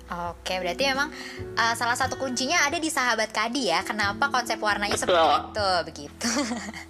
Oke, 0.08 0.56
berarti 0.64 0.88
memang 0.88 1.12
uh, 1.60 1.76
salah 1.76 2.00
satu 2.00 2.16
kuncinya 2.16 2.64
ada 2.64 2.80
di 2.80 2.88
sahabat 2.88 3.36
Kadi 3.36 3.68
ya. 3.68 3.84
Kenapa 3.84 4.32
konsep 4.32 4.56
warnanya 4.56 4.96
Betul. 4.96 5.12
seperti 5.12 5.28
itu, 5.36 5.70
begitu. 5.84 6.32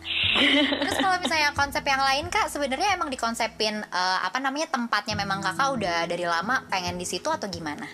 Terus 0.85 0.97
kalau 1.01 1.17
misalnya 1.17 1.49
konsep 1.57 1.81
yang 1.81 1.97
lain 1.97 2.29
kak, 2.29 2.45
sebenarnya 2.53 2.93
emang 2.93 3.09
dikonsepin 3.09 3.81
uh, 3.89 4.19
apa 4.21 4.37
namanya 4.37 4.69
tempatnya 4.69 5.17
memang 5.17 5.41
kakak 5.41 5.73
udah 5.73 5.97
dari 6.05 6.29
lama 6.29 6.61
pengen 6.69 6.93
di 7.01 7.09
situ 7.09 7.25
atau 7.25 7.49
gimana? 7.49 7.89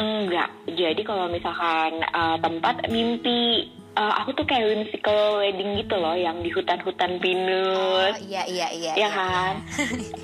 Enggak. 0.00 0.48
Jadi 0.64 1.04
kalau 1.04 1.28
misalkan 1.28 2.00
uh, 2.00 2.40
tempat 2.40 2.88
mimpi 2.88 3.68
uh, 4.00 4.12
aku 4.24 4.32
tuh 4.32 4.46
kayak 4.48 4.64
whimsical 4.64 5.44
wedding 5.44 5.76
gitu 5.76 5.94
loh 6.00 6.16
yang 6.16 6.40
di 6.40 6.48
hutan-hutan 6.48 7.12
Oh 7.12 7.20
pinus. 7.20 8.16
iya 8.24 8.42
iya 8.48 8.68
iya. 8.72 8.92
ya 8.96 8.98
iya. 9.04 9.08
kan? 9.12 9.54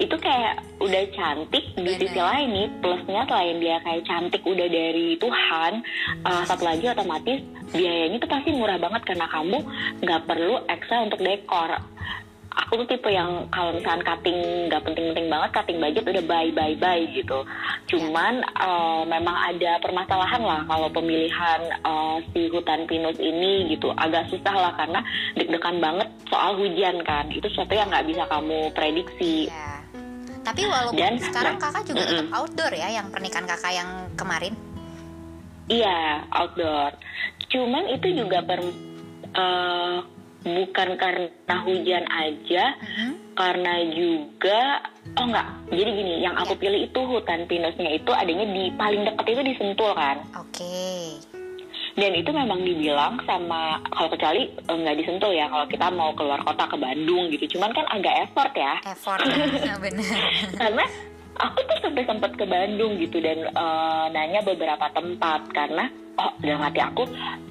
itu 0.00 0.16
kayak 0.16 0.64
udah 0.80 1.02
cantik 1.12 1.64
di 1.76 1.85
Bener. 1.85 2.00
sisi 2.00 2.21
lain 2.21 2.49
nih 2.52 2.68
plusnya 2.80 3.23
selain 3.28 3.56
dia 3.61 3.76
kayak 3.85 4.02
cantik 4.09 4.42
udah 4.45 4.68
dari 4.68 5.21
Tuhan 5.21 5.73
uh, 6.25 6.42
satu 6.49 6.64
lagi 6.64 6.88
otomatis 6.88 7.45
biayanya 7.76 8.16
tuh 8.23 8.30
pasti 8.30 8.50
murah 8.56 8.78
banget 8.80 9.02
karena 9.04 9.26
kamu 9.28 9.59
nggak 10.00 10.23
perlu 10.25 10.56
ekstra 10.71 11.04
untuk 11.04 11.21
dekor 11.21 11.76
aku 12.57 12.83
tuh 12.83 12.97
tipe 12.97 13.13
yang 13.13 13.45
kalau 13.53 13.77
misalkan 13.77 14.01
cutting 14.01 14.69
nggak 14.73 14.81
penting-penting 14.81 15.29
banget 15.29 15.51
cutting 15.53 15.79
budget 15.79 16.05
udah 16.09 16.25
bye 16.25 16.51
bye 16.57 16.77
bye 16.81 17.05
gitu 17.13 17.45
cuman 17.93 18.41
uh, 18.57 19.05
memang 19.05 19.37
ada 19.53 19.77
permasalahan 19.85 20.41
lah 20.41 20.61
kalau 20.65 20.89
pemilihan 20.89 21.61
uh, 21.85 22.17
si 22.33 22.49
hutan 22.49 22.89
pinus 22.89 23.21
ini 23.21 23.69
gitu 23.77 23.93
agak 24.01 24.27
susah 24.33 24.57
lah 24.57 24.73
karena 24.75 25.05
deg-degan 25.37 25.79
banget 25.79 26.09
soal 26.33 26.57
hujan 26.57 26.97
kan 27.05 27.29
itu 27.29 27.45
sesuatu 27.53 27.77
yang 27.77 27.93
nggak 27.93 28.09
bisa 28.09 28.25
kamu 28.27 28.73
prediksi 28.73 29.53
Iya. 29.53 29.77
Tapi 30.47 30.63
walaupun 30.63 30.95
Dan- 30.95 31.19
sekarang 31.19 31.59
kakak 31.59 31.83
juga 31.91 32.07
mm-mm. 32.07 32.11
tetap 32.23 32.39
outdoor 32.39 32.73
ya, 32.79 32.89
yang 32.95 33.11
pernikahan 33.11 33.47
kakak 33.51 33.73
yang 33.75 33.91
kemarin. 34.15 34.55
Iya, 35.67 36.23
outdoor. 36.31 36.95
Cuman 37.51 37.91
itu 37.91 38.15
juga 38.15 38.47
per, 38.47 38.63
eh, 39.35 39.99
bukan 40.47 40.88
karena 40.95 41.55
hujan 41.67 42.07
aja, 42.07 42.65
Mhm. 42.79 43.35
karena 43.35 43.75
juga 43.91 44.61
oh 45.12 45.26
enggak. 45.26 45.47
Jadi 45.69 45.91
gini, 45.93 46.15
yang 46.23 46.35
aku 46.35 46.55
Iya. 46.55 46.62
pilih 46.62 46.81
itu 46.87 47.00
hutan 47.03 47.41
pinusnya 47.45 47.91
itu 47.91 48.11
adanya 48.11 48.47
di 48.47 48.71
paling 48.73 49.03
dekat 49.03 49.26
itu 49.29 49.43
di 49.43 49.55
Sentul 49.59 49.91
kan. 49.93 50.17
Oke. 50.38 51.19
Dan 51.97 52.12
itu 52.12 52.29
memang 52.29 52.61
dibilang 52.61 53.17
sama 53.25 53.81
kalau 53.88 54.09
kecuali 54.09 54.45
eh, 54.47 54.76
nggak 54.76 54.97
disentuh 54.97 55.33
ya 55.33 55.49
kalau 55.49 55.65
kita 55.65 55.88
mau 55.91 56.12
keluar 56.12 56.38
kota 56.41 56.69
ke 56.69 56.76
Bandung 56.76 57.26
gitu. 57.29 57.57
Cuman 57.57 57.73
kan 57.73 57.88
agak 57.88 58.15
effort 58.23 58.53
ya. 58.53 58.75
Effort, 58.85 59.25
ya, 59.65 59.75
bener. 59.81 60.05
karena 60.55 60.85
aku 61.37 61.59
tuh 61.65 61.79
sampai 61.81 62.05
sempat 62.05 62.33
ke 62.33 62.45
Bandung 62.45 62.97
gitu 62.97 63.17
dan 63.19 63.45
eh, 63.45 64.05
nanya 64.12 64.41
beberapa 64.41 64.93
tempat 64.93 65.49
karena 65.50 65.88
oh 66.17 66.33
dalam 66.38 66.61
hati 66.62 66.81
aku 66.81 67.05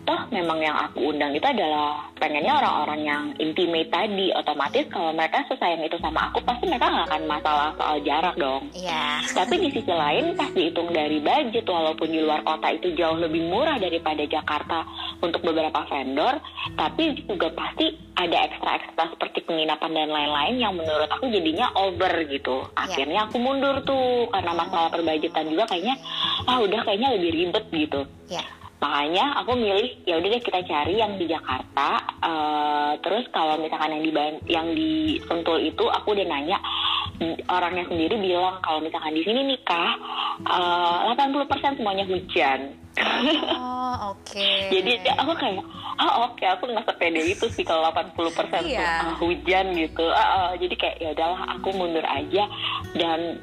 toh 0.05 0.21
memang 0.29 0.57
yang 0.57 0.77
aku 0.79 1.09
undang 1.09 1.33
itu 1.33 1.43
adalah 1.43 2.05
pengennya 2.15 2.53
orang-orang 2.55 3.01
yang 3.01 3.23
intimate 3.37 3.89
tadi 3.89 4.29
otomatis 4.31 4.85
kalau 4.87 5.09
mereka 5.11 5.41
sesayang 5.45 5.81
itu 5.81 5.97
sama 5.97 6.29
aku 6.29 6.39
pasti 6.41 6.65
mereka 6.65 6.87
nggak 6.87 7.07
akan 7.09 7.23
masalah 7.25 7.69
soal 7.75 7.97
jarak 7.99 8.35
dong 8.35 8.69
Iya. 8.71 9.25
tapi 9.27 9.57
di 9.57 9.69
sisi 9.69 9.89
lain 9.89 10.33
pas 10.33 10.47
dihitung 10.47 10.89
dari 10.89 11.17
budget 11.19 11.65
walaupun 11.65 12.07
di 12.07 12.19
luar 12.19 12.41
kota 12.41 12.69
itu 12.69 12.93
jauh 12.93 13.17
lebih 13.17 13.43
murah 13.43 13.75
daripada 13.75 14.21
Jakarta 14.23 14.85
untuk 15.19 15.41
beberapa 15.41 15.81
vendor 15.85 16.37
tapi 16.73 17.03
juga 17.19 17.49
pasti 17.51 17.89
ada 18.15 18.45
ekstra-ekstra 18.45 19.11
seperti 19.11 19.43
penginapan 19.43 19.91
dan 19.91 20.09
lain-lain 20.09 20.55
yang 20.55 20.73
menurut 20.73 21.09
aku 21.09 21.27
jadinya 21.27 21.67
over 21.75 22.13
gitu 22.25 22.63
akhirnya 22.73 23.25
aku 23.25 23.37
mundur 23.37 23.81
tuh 23.81 24.29
karena 24.29 24.53
masalah 24.53 24.87
perbudgetan 24.87 25.49
juga 25.49 25.65
kayaknya 25.65 25.97
ah 26.45 26.61
udah 26.61 26.79
kayaknya 26.81 27.09
lebih 27.17 27.31
ribet 27.33 27.65
gitu 27.69 28.01
Ya. 28.25 28.41
Makanya 28.77 29.39
aku 29.39 29.55
milih 29.55 30.03
ya 30.03 30.15
udah 30.15 30.29
deh 30.29 30.41
kita 30.41 30.59
cari 30.63 30.93
yang 30.95 31.15
di 31.15 31.25
Jakarta 31.25 32.01
Eh, 32.25 32.93
terus 33.05 33.21
kalau 33.29 33.61
misalkan 33.61 33.93
yang 33.93 34.01
di 34.01 34.11
yang 34.47 34.67
di 34.71 34.91
Sentul 35.21 35.61
itu 35.61 35.85
aku 35.85 36.17
udah 36.17 36.25
nanya 36.25 36.57
mm, 37.15 37.45
orangnya 37.45 37.85
sendiri 37.85 38.17
bilang 38.17 38.57
kalau 38.59 38.81
misalkan 38.81 39.13
di 39.13 39.21
sini 39.21 39.45
nikah 39.45 39.93
eh, 40.41 41.13
80% 41.13 41.77
semuanya 41.77 42.01
hujan 42.03 42.73
Oh, 43.53 43.93
oke. 44.15 44.47
jadi 44.71 44.91
aku 45.13 45.35
kayak 45.35 45.61
oh 45.95 46.13
oke 46.25 46.41
aku 46.41 46.63
nggak 46.65 46.87
sepede 46.87 47.21
itu 47.27 47.45
sih 47.51 47.61
kalau 47.61 47.85
80% 47.93 48.17
tuh 48.17 48.73
Iya. 48.73 48.89
ah, 49.03 49.13
hujan 49.19 49.65
gitu 49.75 50.05
Ah, 50.07 50.17
ah, 50.17 50.49
jadi 50.55 50.73
kayak 50.73 50.97
ya 50.97 51.09
udahlah 51.13 51.41
aku 51.53 51.69
mundur 51.75 52.03
aja 52.03 52.47
dan 52.95 53.37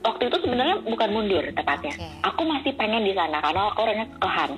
waktu 0.00 0.22
itu 0.26 0.36
sebenarnya 0.38 0.76
bukan 0.82 1.08
mundur 1.10 1.44
tepatnya 1.50 1.92
Oke. 1.92 2.08
aku 2.22 2.42
masih 2.42 2.72
pengen 2.72 3.02
di 3.02 3.12
sana 3.12 3.36
karena 3.38 3.68
aku 3.68 3.78
orangnya 3.80 4.06
kehan 4.16 4.50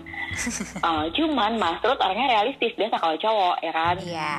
Ah, 0.81 1.05
cuman 1.13 1.53
Mas 1.57 1.83
Ruth 1.83 1.99
orangnya 1.99 2.29
realistis 2.31 2.73
biasa 2.73 2.97
kalau 2.97 3.17
cowok 3.17 3.57
ya 3.61 3.73
kan 3.73 3.97
Iya. 3.99 4.35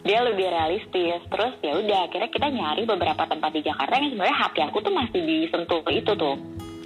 dia 0.00 0.18
lebih 0.22 0.46
realistis 0.46 1.20
terus 1.26 1.52
ya 1.60 1.76
udah 1.76 1.98
akhirnya 2.04 2.28
kita 2.28 2.48
nyari 2.48 2.82
beberapa 2.84 3.22
tempat 3.22 3.50
di 3.52 3.60
Jakarta 3.60 3.94
yang 3.94 4.10
sebenarnya 4.10 4.38
hati 4.38 4.60
aku 4.60 4.80
tuh 4.80 4.90
masih 4.90 5.20
di 5.20 5.36
Sentul 5.46 5.84
itu 5.88 6.12
tuh 6.14 6.36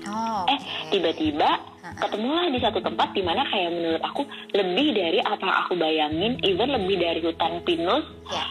Oh, 0.04 0.44
eh 0.44 0.61
oke. 0.61 0.92
tiba-tiba 0.92 1.49
Ha-ha. 1.80 1.96
ketemulah 1.96 2.44
di 2.46 2.61
satu 2.61 2.76
tempat 2.78 3.08
di 3.11 3.23
mana 3.23 3.40
kayak 3.42 3.73
menurut 3.73 4.02
aku 4.02 4.20
lebih 4.52 4.92
dari 4.92 5.16
apa 5.18 5.40
yang 5.40 5.56
aku 5.58 5.73
bayangin 5.75 6.32
even 6.42 6.68
lebih 6.68 6.96
dari 6.99 7.20
hutan 7.20 7.62
pinus 7.62 8.04
Ya. 8.28 8.44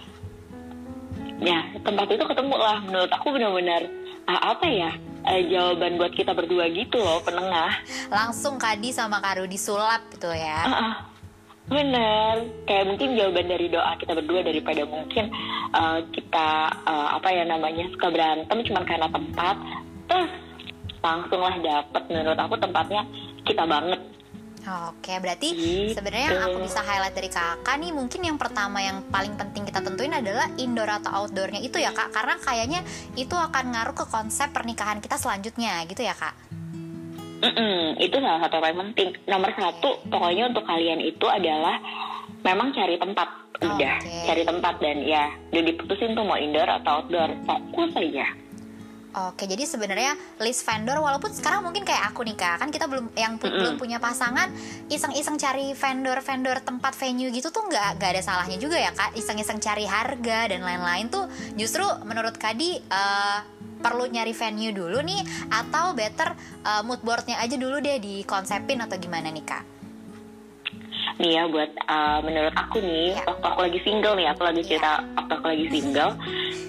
ya 1.43 1.59
tempat 1.77 2.07
itu 2.09 2.23
ketemu 2.23 2.55
lah 2.55 2.77
menurut 2.81 3.11
aku 3.11 3.27
benar-benar 3.29 3.85
ah, 4.27 4.55
apa 4.55 4.67
ya? 4.67 4.91
Eh, 5.23 5.47
jawaban 5.47 5.95
buat 5.95 6.11
kita 6.11 6.35
berdua 6.35 6.67
gitu 6.71 6.99
loh 6.99 7.23
penengah. 7.23 7.71
Langsung 8.11 8.59
Kadi 8.59 8.91
sama 8.91 9.23
Karu 9.23 9.47
disulap 9.47 10.03
gitu 10.11 10.27
ya. 10.31 10.67
Ah, 10.67 10.75
ah. 10.75 10.93
bener. 11.71 12.51
Kayak 12.67 12.85
mungkin 12.91 13.15
jawaban 13.15 13.47
dari 13.47 13.71
doa 13.71 13.95
kita 13.95 14.19
berdua 14.19 14.43
daripada 14.43 14.83
mungkin 14.83 15.31
eh, 15.71 15.99
kita 16.11 16.47
eh, 16.83 17.09
apa 17.15 17.29
ya 17.31 17.43
namanya 17.47 17.87
suka 17.95 18.07
berantem 18.11 18.57
cuman 18.67 18.83
karena 18.83 19.07
tempat. 19.07 19.55
Terus 20.11 20.31
langsung 20.99 21.39
lah 21.39 21.55
dapet. 21.63 22.03
Menurut 22.11 22.39
aku 22.39 22.55
tempatnya 22.59 23.01
kita 23.47 23.63
banget 23.63 23.99
Oke, 24.63 25.11
berarti 25.19 25.49
Gitu. 25.51 25.91
sebenarnya 25.99 26.27
yang 26.31 26.43
aku 26.47 26.63
bisa 26.63 26.79
highlight 26.79 27.11
dari 27.11 27.27
kakak 27.27 27.75
nih 27.83 27.91
mungkin 27.91 28.23
yang 28.23 28.39
pertama 28.39 28.79
yang 28.79 29.03
paling 29.11 29.35
penting 29.35 29.67
kita 29.67 29.83
tentuin 29.83 30.15
adalah 30.15 30.47
indoor 30.55 30.87
atau 30.87 31.11
outdoornya 31.23 31.59
itu 31.59 31.83
ya 31.83 31.91
kak, 31.91 32.15
karena 32.15 32.39
kayaknya 32.39 32.79
itu 33.19 33.35
akan 33.35 33.75
ngaruh 33.75 33.95
ke 33.95 34.05
konsep 34.07 34.55
pernikahan 34.55 35.03
kita 35.03 35.19
selanjutnya 35.19 35.83
gitu 35.91 36.07
ya 36.07 36.15
kak. 36.15 36.31
Mm-mm, 37.43 37.99
itu 37.99 38.15
salah 38.23 38.39
satu 38.39 38.55
yang 38.55 38.63
paling 38.63 38.79
penting. 38.87 39.09
Nomor 39.27 39.51
satu, 39.51 39.99
pokoknya 40.07 40.47
untuk 40.47 40.63
kalian 40.63 41.03
itu 41.03 41.27
adalah 41.27 41.75
memang 42.39 42.71
cari 42.71 42.95
tempat 42.95 43.27
udah 43.63 43.95
Oke. 44.03 44.27
cari 44.27 44.43
tempat 44.43 44.75
dan 44.83 44.97
ya 45.07 45.23
udah 45.51 45.63
diputusin 45.63 46.11
tuh 46.15 46.25
mau 46.27 46.35
indoor 46.35 46.67
atau 46.67 46.99
outdoor 46.99 47.31
fokus 47.47 47.95
aja 47.95 48.27
Oke, 49.13 49.45
jadi 49.45 49.61
sebenarnya 49.69 50.17
list 50.41 50.65
vendor 50.65 50.97
walaupun 50.97 51.29
sekarang 51.29 51.61
mungkin 51.61 51.85
kayak 51.85 52.09
aku 52.09 52.25
nih 52.25 52.33
kak, 52.33 52.57
kan 52.57 52.73
kita 52.73 52.89
belum 52.89 53.13
yang 53.13 53.37
pu- 53.37 53.45
Mm-mm. 53.45 53.61
belum 53.61 53.75
punya 53.77 54.01
pasangan, 54.01 54.49
iseng-iseng 54.89 55.37
cari 55.37 55.77
vendor-vendor 55.77 56.65
tempat 56.65 56.97
venue 56.97 57.29
gitu 57.29 57.53
tuh 57.53 57.69
nggak 57.69 58.01
nggak 58.01 58.09
ada 58.09 58.21
salahnya 58.25 58.57
juga 58.57 58.81
ya 58.81 58.89
kak, 58.89 59.13
iseng-iseng 59.13 59.61
cari 59.61 59.85
harga 59.85 60.49
dan 60.49 60.65
lain-lain 60.65 61.13
tuh 61.13 61.29
justru 61.53 61.85
menurut 62.09 62.33
Kadi 62.33 62.81
eh, 62.81 63.39
perlu 63.85 64.09
nyari 64.09 64.33
venue 64.33 64.73
dulu 64.73 64.97
nih 65.05 65.21
atau 65.53 65.93
better 65.93 66.33
eh, 66.65 66.81
mood 66.81 67.05
boardnya 67.05 67.37
aja 67.37 67.53
dulu 67.53 67.77
deh 67.85 68.01
dikonsepin 68.01 68.81
atau 68.81 68.97
gimana 68.97 69.29
nih 69.29 69.45
kak? 69.45 69.72
Nih 71.15 71.31
ya 71.33 71.43
buat 71.45 71.71
uh, 71.85 72.19
menurut 72.21 72.53
aku 72.53 72.77
nih 72.79 73.13
Ya. 73.13 73.21
waktu 73.25 73.45
aku 73.45 73.59
lagi 73.61 73.79
single 73.81 74.15
nih 74.15 74.27
aku 74.29 74.41
lagi 74.43 74.61
cerita 74.63 74.91
waktu 75.13 75.33
aku 75.33 75.47
lagi 75.47 75.65
single 75.69 76.11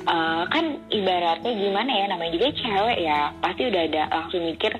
uh, 0.04 0.42
kan 0.46 0.64
ibaratnya 0.88 1.52
gimana 1.52 1.90
ya 1.90 2.04
namanya 2.06 2.32
juga 2.32 2.48
cewek 2.52 2.98
ya 3.00 3.20
pasti 3.38 3.62
udah 3.64 3.82
ada 3.82 4.02
langsung 4.10 4.42
mikir 4.42 4.72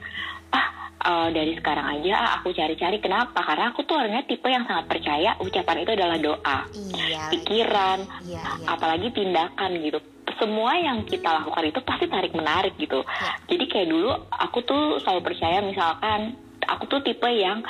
ah 0.50 0.66
uh, 1.00 1.28
dari 1.28 1.52
sekarang 1.54 1.86
aja 1.98 2.12
ah, 2.14 2.30
aku 2.38 2.50
cari-cari 2.50 2.98
kenapa 2.98 3.40
karena 3.40 3.70
aku 3.70 3.82
tuh 3.82 3.96
orangnya 3.96 4.22
tipe 4.22 4.46
yang 4.46 4.64
sangat 4.64 4.86
percaya 4.86 5.34
ucapan 5.38 5.76
itu 5.80 5.90
adalah 5.92 6.18
doa 6.18 6.58
Iya, 6.94 7.22
pikiran 7.30 7.98
iya, 8.24 8.42
iya. 8.42 8.66
apalagi 8.68 9.08
tindakan 9.10 9.70
gitu 9.80 9.98
semua 10.34 10.74
yang 10.74 11.06
kita 11.06 11.30
lakukan 11.30 11.62
itu 11.64 11.80
pasti 11.80 12.04
tarik 12.06 12.34
menarik 12.34 12.74
gitu 12.74 13.00
Ya. 13.00 13.30
jadi 13.46 13.64
kayak 13.64 13.88
dulu 13.88 14.10
aku 14.30 14.58
tuh 14.62 14.98
selalu 15.00 15.20
percaya 15.24 15.58
misalkan 15.60 16.34
aku 16.66 16.84
tuh 16.90 17.00
tipe 17.04 17.28
yang 17.28 17.62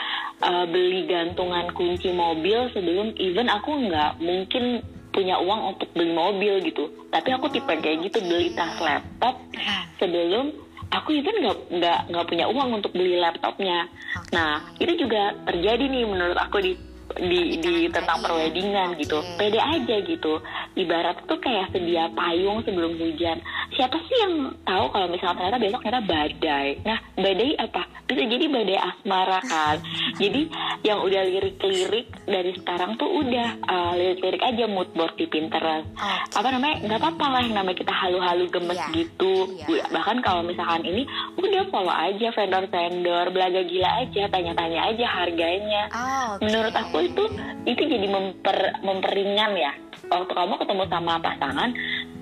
uh, 0.43 0.65
beli 0.67 1.07
gantungan 1.07 1.71
kunci 1.75 2.11
mobil 2.15 2.71
sebelum 2.73 3.15
even 3.19 3.51
aku 3.51 3.89
nggak 3.89 4.19
mungkin 4.23 4.81
punya 5.15 5.39
uang 5.39 5.77
untuk 5.77 5.89
beli 5.95 6.11
mobil 6.11 6.59
gitu. 6.67 6.91
Tapi 7.15 7.31
aku 7.31 7.47
tipe 7.55 7.71
kayak 7.71 8.11
gitu 8.11 8.19
beli 8.27 8.51
tas 8.59 8.75
laptop 8.83 9.39
Ah, 9.55 9.87
sebelum 10.03 10.51
aku 10.91 11.15
even 11.15 11.39
nggak 11.43 11.59
nggak 11.71 11.99
nggak 12.11 12.27
punya 12.27 12.47
uang 12.51 12.83
untuk 12.83 12.91
beli 12.91 13.19
laptopnya. 13.23 13.87
Nah 14.35 14.75
itu 14.83 15.07
juga 15.07 15.35
terjadi 15.47 15.87
nih 15.87 16.05
menurut 16.07 16.39
aku 16.39 16.59
di 16.59 16.73
di, 17.15 17.61
di 17.63 17.75
tentang 17.95 18.19
tadi 18.19 18.27
perweddingan 18.27 18.99
gitu. 18.99 19.23
Pede 19.39 19.61
aja 19.61 19.97
gitu. 20.03 20.43
Ibarat 20.75 21.23
tuh 21.31 21.39
kayak 21.39 21.71
sedia 21.71 22.11
payung 22.11 22.65
sebelum 22.67 22.99
hujan 22.99 23.39
siapa 23.75 23.99
sih 24.07 24.17
yang 24.17 24.35
tahu 24.63 24.85
kalau 24.89 25.07
misalnya 25.07 25.37
ternyata 25.37 25.59
besok 25.59 25.81
ternyata 25.83 26.07
badai? 26.07 26.69
Nah 26.83 26.99
badai 27.15 27.51
apa? 27.59 27.83
Bisa 28.05 28.23
jadi 28.23 28.45
badai 28.47 28.79
asmara 28.79 29.41
kan. 29.43 29.77
Jadi 30.17 30.43
yang 30.83 31.01
udah 31.01 31.23
lirik-lirik 31.25 32.07
dari 32.25 32.53
sekarang 32.55 32.95
tuh 32.95 33.09
udah 33.09 33.49
uh, 33.65 33.93
lirik-lirik 33.95 34.41
aja 34.41 34.65
mood 34.67 34.91
board 34.93 35.15
di 35.17 35.27
Pinterest. 35.27 35.87
Oke. 35.95 36.39
apa 36.39 36.49
namanya? 36.51 36.77
Nggak 36.83 37.01
apa-apa 37.01 37.27
lah 37.31 37.41
yang 37.43 37.57
namanya 37.57 37.79
kita 37.79 37.95
halu-halu 37.95 38.45
gemes 38.49 38.73
Iya, 38.75 38.87
gitu. 38.93 39.35
Iya. 39.67 39.85
bahkan 39.91 40.19
kalau 40.21 40.43
misalkan 40.43 40.83
ini 40.83 41.03
udah 41.35 41.63
follow 41.71 41.95
aja 41.95 42.29
vendor-vendor 42.31 43.25
belaga 43.31 43.63
gila 43.63 43.91
aja 44.03 44.23
tanya-tanya 44.29 44.81
aja 44.91 45.07
harganya. 45.09 45.83
Oh, 45.91 46.39
oke. 46.39 46.43
menurut 46.43 46.75
aku 46.75 46.97
itu 47.03 47.25
itu 47.65 47.83
jadi 47.83 48.07
memper 48.07 48.59
memperingan 48.83 49.53
ya. 49.55 49.73
Waktu 50.05 50.37
kamu 50.37 50.61
ketemu 50.61 50.85
sama 50.93 51.17
pasangan 51.17 51.73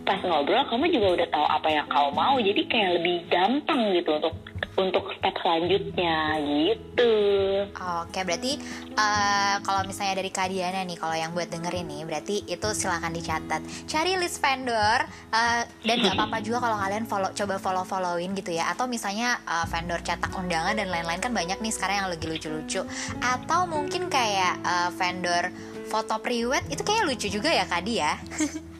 pas 0.03 0.19
ngobrol 0.23 0.67
kamu 0.67 0.85
juga 0.91 1.09
udah 1.21 1.29
tahu 1.31 1.47
apa 1.47 1.69
yang 1.71 1.87
kamu 1.87 2.11
mau 2.11 2.37
jadi 2.39 2.63
kayak 2.67 2.91
lebih 2.99 3.17
gampang 3.31 3.81
gitu 3.95 4.11
untuk 4.19 4.35
untuk 4.73 5.05
step 5.21 5.37
selanjutnya 5.45 6.41
gitu 6.41 7.13
Oke, 7.73 8.25
berarti 8.27 8.59
eh, 8.93 9.55
kalau 9.63 9.83
misalnya 9.87 10.19
dari 10.19 10.31
Kak 10.35 10.51
Diana 10.51 10.83
nih, 10.83 10.99
kalau 10.99 11.15
yang 11.15 11.31
buat 11.31 11.47
dengerin 11.47 11.87
nih, 11.87 12.03
berarti 12.05 12.43
itu 12.49 12.69
silakan 12.75 13.15
dicatat. 13.15 13.63
Cari 13.87 14.19
list 14.19 14.43
vendor 14.43 15.07
eh, 15.31 15.63
dan 15.87 15.97
nggak 16.03 16.19
apa-apa 16.19 16.43
juga 16.43 16.59
kalau 16.59 16.77
kalian 16.81 17.05
follow, 17.07 17.31
coba 17.33 17.55
follow 17.63 17.85
followin 17.87 18.35
gitu 18.35 18.53
ya. 18.57 18.73
Atau 18.75 18.91
misalnya 18.91 19.39
eh, 19.47 19.67
vendor 19.71 20.03
cetak 20.03 20.35
undangan 20.35 20.75
dan 20.75 20.91
lain-lain 20.91 21.21
kan 21.23 21.33
banyak 21.33 21.63
nih 21.63 21.73
sekarang 21.73 22.05
yang 22.05 22.09
lagi 22.11 22.27
lucu-lucu. 22.27 22.83
Atau 23.23 23.71
mungkin 23.71 24.11
kayak 24.11 24.59
eh, 24.65 24.91
vendor 24.99 25.53
foto 25.87 26.19
priwet 26.19 26.67
itu 26.73 26.83
kayaknya 26.83 27.05
lucu 27.07 27.27
juga 27.31 27.51
ya 27.53 27.65
Kak 27.69 27.83
Di 27.87 27.95
ya. 28.01 28.15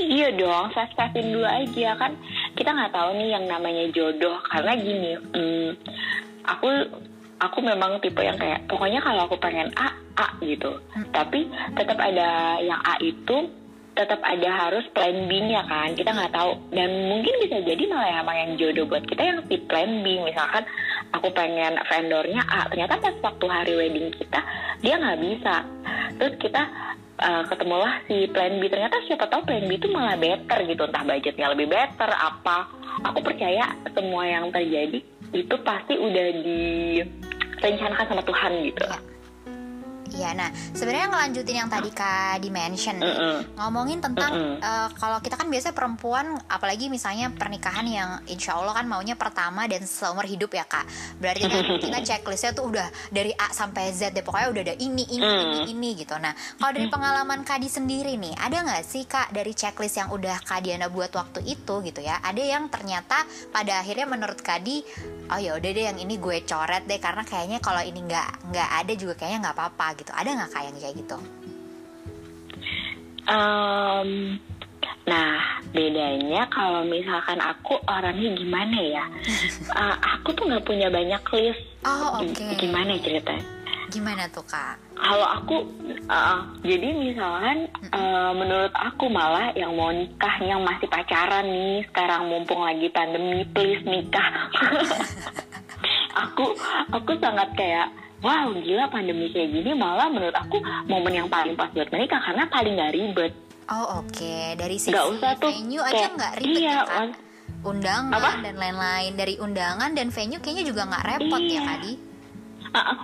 Iya 0.00 0.32
dong, 0.32 0.72
sas-sasin 0.72 1.36
dulu 1.36 1.44
aja 1.44 1.92
kan. 2.00 2.16
Kita 2.56 2.72
nggak 2.72 2.92
tahu 2.96 3.12
nih 3.20 3.28
yang 3.36 3.44
namanya 3.44 3.84
jodoh 3.92 4.40
karena 4.48 4.72
gini, 4.80 5.12
hmm, 5.20 5.68
aku 6.48 6.68
aku 7.36 7.58
memang 7.60 8.00
tipe 8.00 8.24
yang 8.24 8.40
kayak 8.40 8.64
pokoknya 8.70 9.04
kalau 9.04 9.28
aku 9.28 9.36
pengen 9.36 9.68
A 9.76 9.92
A 10.16 10.28
gitu, 10.40 10.80
tapi 11.12 11.48
tetap 11.76 12.00
ada 12.00 12.56
yang 12.64 12.80
A 12.80 12.96
itu 13.04 13.52
tetap 13.92 14.24
ada 14.24 14.48
harus 14.48 14.88
plan 14.96 15.28
B-nya 15.28 15.68
kan. 15.68 15.92
Kita 15.92 16.16
nggak 16.16 16.32
tahu. 16.32 16.56
Dan 16.72 17.12
mungkin 17.12 17.34
bisa 17.44 17.60
jadi 17.60 17.84
malah 17.92 18.24
emang 18.24 18.36
yang 18.36 18.52
jodoh 18.56 18.88
buat 18.88 19.04
kita 19.04 19.20
yang 19.20 19.38
si 19.48 19.60
plan 19.68 20.00
B. 20.00 20.16
Misalkan 20.24 20.64
aku 21.12 21.28
pengen 21.36 21.76
vendornya 21.76 22.40
A 22.48 22.64
ternyata 22.72 22.96
pas 22.96 23.16
waktu 23.20 23.46
hari 23.52 23.72
wedding 23.76 24.08
kita 24.16 24.40
dia 24.80 24.96
nggak 24.96 25.20
bisa. 25.20 25.54
Terus 26.16 26.34
kita 26.40 26.62
uh, 27.20 27.44
ketemulah 27.48 28.00
si 28.08 28.30
plan 28.30 28.56
B. 28.56 28.70
Ternyata 28.72 29.02
siapa 29.04 29.28
tahu 29.28 29.44
plan 29.44 29.66
B 29.68 29.76
itu 29.76 29.88
malah 29.92 30.16
better 30.16 30.64
gitu. 30.64 30.82
Entah 30.88 31.04
budgetnya 31.04 31.52
lebih 31.52 31.68
better 31.68 32.10
apa. 32.12 32.70
Aku 33.12 33.20
percaya 33.20 33.72
semua 33.92 34.24
yang 34.28 34.52
terjadi 34.52 35.00
itu 35.32 35.54
pasti 35.64 35.96
udah 35.96 36.26
direncanakan 36.44 38.06
sama 38.08 38.22
Tuhan 38.24 38.52
gitu. 38.68 38.84
Iya. 38.84 39.11
Iya, 40.12 40.36
nah 40.36 40.48
sebenarnya 40.76 41.08
ngelanjutin 41.08 41.56
yang 41.64 41.70
tadi 41.72 41.88
Kak 41.88 42.44
dimension 42.44 43.00
nih, 43.00 43.08
Mm-mm. 43.08 43.36
ngomongin 43.56 43.98
tentang 44.04 44.32
Mm-mm. 44.32 44.60
eh, 44.60 44.88
kalau 45.00 45.18
kita 45.24 45.40
kan 45.40 45.48
biasanya 45.48 45.72
perempuan, 45.72 46.36
apalagi 46.46 46.92
misalnya 46.92 47.32
pernikahan 47.32 47.86
yang 47.88 48.10
insya 48.28 48.60
Allah 48.60 48.76
kan 48.76 48.84
maunya 48.84 49.16
pertama 49.16 49.64
dan 49.64 49.82
seumur 49.88 50.28
hidup 50.28 50.52
ya 50.52 50.68
Kak. 50.68 50.84
Berarti 51.16 51.48
kan 51.48 51.64
kita 51.84 51.98
checklistnya 52.04 52.52
tuh 52.52 52.68
udah 52.68 52.86
dari 53.08 53.32
A 53.32 53.50
sampai 53.50 53.90
Z 53.90 54.12
deh, 54.12 54.20
pokoknya 54.20 54.48
udah 54.52 54.62
ada 54.70 54.74
ini, 54.78 55.04
ini, 55.08 55.20
Mm. 55.22 55.42
ini, 55.42 55.60
ini 55.72 55.90
gitu. 56.04 56.14
Nah, 56.20 56.36
kalau 56.60 56.72
dari 56.76 56.88
pengalaman 56.92 57.40
Kadi 57.42 57.66
sendiri 57.66 58.20
nih, 58.20 58.36
ada 58.36 58.62
nggak 58.62 58.84
sih 58.84 59.08
Kak 59.08 59.32
dari 59.32 59.56
checklist 59.56 59.96
yang 59.98 60.12
udah 60.12 60.40
Kak 60.44 60.62
Diana 60.62 60.86
buat 60.92 61.10
waktu 61.10 61.40
itu 61.42 61.74
gitu 61.82 62.00
ya? 62.04 62.20
Ada 62.20 62.38
yang 62.38 62.68
ternyata 62.68 63.24
pada 63.48 63.80
akhirnya 63.80 64.04
menurut 64.04 64.38
Kadi, 64.40 64.84
oh 65.30 65.38
ya 65.38 65.54
udah 65.54 65.70
deh 65.70 65.84
yang 65.86 65.98
ini 66.00 66.18
gue 66.18 66.42
coret 66.42 66.82
deh 66.88 66.98
karena 66.98 67.22
kayaknya 67.22 67.58
kalau 67.62 67.82
ini 67.84 68.00
nggak 68.02 68.50
nggak 68.50 68.68
ada 68.82 68.92
juga 68.98 69.14
kayaknya 69.14 69.48
nggak 69.48 69.56
apa-apa 69.58 69.86
gitu. 70.00 70.10
Ada 70.10 70.28
nggak 70.34 70.50
Kak 70.50 70.62
yang 70.66 70.76
kayak 70.80 70.96
gitu? 70.98 71.18
Em, 73.22 74.10
nah, 75.06 75.38
bedanya 75.70 76.42
kalau 76.50 76.82
misalkan 76.82 77.38
aku 77.38 77.78
orangnya 77.86 78.30
gimana 78.34 78.78
ya? 78.82 79.04
Eh, 79.72 79.96
aku 80.04 80.36
tuh 80.36 80.44
nggak 80.44 80.68
punya 80.68 80.92
banyak 80.92 81.22
list. 81.32 81.64
Oh 81.88 82.20
oke. 82.20 82.28
G- 82.36 82.60
Gimana 82.60 82.92
ya 82.92 83.00
ceritanya? 83.00 83.44
Gimana 83.92 84.24
tuh 84.28 84.40
Kak? 84.42 84.80
Kalau 84.92 85.28
aku, 85.28 85.56
eh, 85.86 86.38
jadi 86.64 86.88
misalkan 86.90 87.68
eh, 87.68 88.32
menurut 88.32 88.72
aku 88.72 89.06
malah 89.06 89.52
yang 89.52 89.76
mau 89.76 89.92
nikah 89.92 90.40
yang 90.40 90.64
masih 90.64 90.88
pacaran 90.88 91.44
nih 91.44 91.84
sekarang 91.86 92.26
mumpung 92.26 92.64
lagi 92.64 92.88
pandemi, 92.88 93.44
please 93.52 93.84
nikah. 93.84 94.48
aku, 96.24 96.56
aku 96.90 97.12
sangat 97.18 97.52
kayak 97.52 97.88
Wow, 98.22 98.54
gila 98.54 98.86
pandemi 98.86 99.34
kayak 99.34 99.50
gini 99.50 99.74
malah 99.74 100.06
menurut 100.06 100.30
aku 100.30 100.62
momen 100.86 101.10
yang 101.10 101.26
paling 101.26 101.58
pas 101.58 101.66
buat 101.74 101.90
menikah 101.90 102.22
karena 102.22 102.46
paling 102.46 102.78
gak 102.78 102.94
ribet. 102.94 103.32
Oh 103.66 103.98
oke. 103.98 104.34
Dari 104.54 104.78
sisi 104.78 104.94
Nggak 104.94 105.06
usah 105.10 105.30
tuh 105.42 105.50
venue 105.50 105.82
aja 105.82 105.90
kayak- 106.06 106.14
nggak 106.14 106.34
ribet 106.38 106.54
iya, 106.56 106.70
ya 106.70 106.78
Kak? 106.78 106.94
Wan. 106.94 107.10
Undangan 107.62 108.14
Apa? 108.14 108.30
dan 108.40 108.54
lain-lain 108.54 109.12
dari 109.18 109.34
undangan 109.38 109.90
dan 109.90 110.14
venue 110.14 110.38
kayaknya 110.38 110.64
juga 110.64 110.86
nggak 110.86 111.04
repot 111.04 111.42
ya 111.42 111.50
Iya. 111.50 111.62
Kadi? 111.66 111.92
Ah, 111.92 112.11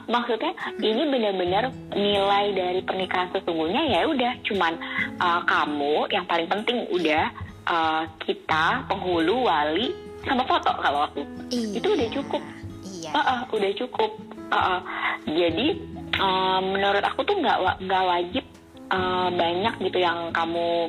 maksudnya 0.09 0.52
ini 0.81 1.02
benar-benar 1.07 1.68
nilai 1.92 2.46
dari 2.57 2.81
pernikahan 2.81 3.28
sesungguhnya 3.31 3.85
ya 3.85 4.00
udah 4.09 4.33
cuman 4.48 4.72
ah, 5.20 5.40
kamu 5.44 6.09
yang 6.09 6.24
paling 6.24 6.48
penting 6.48 6.88
udah 6.88 7.28
ah, 7.68 8.09
kita 8.24 8.88
penghulu 8.88 9.44
wali 9.44 9.92
sama 10.24 10.42
foto 10.44 10.72
kalau 10.81 11.07
aku 11.09 11.20
Iya. 11.48 11.81
itu 11.81 11.88
udah 11.92 12.09
cukup 12.12 12.42
Iya. 12.88 13.11
Ah, 13.12 13.20
ah, 13.20 13.40
udah 13.52 13.70
cukup 13.76 14.11
Ah, 14.48 14.57
ah. 14.57 14.81
jadi 15.28 15.76
ah, 16.16 16.59
menurut 16.64 17.04
aku 17.04 17.20
tuh 17.28 17.37
nggak 17.37 17.85
nggak 17.85 18.04
wajib 18.09 18.44
ah, 18.88 19.28
banyak 19.28 19.74
gitu 19.85 19.98
yang 20.00 20.33
kamu 20.33 20.88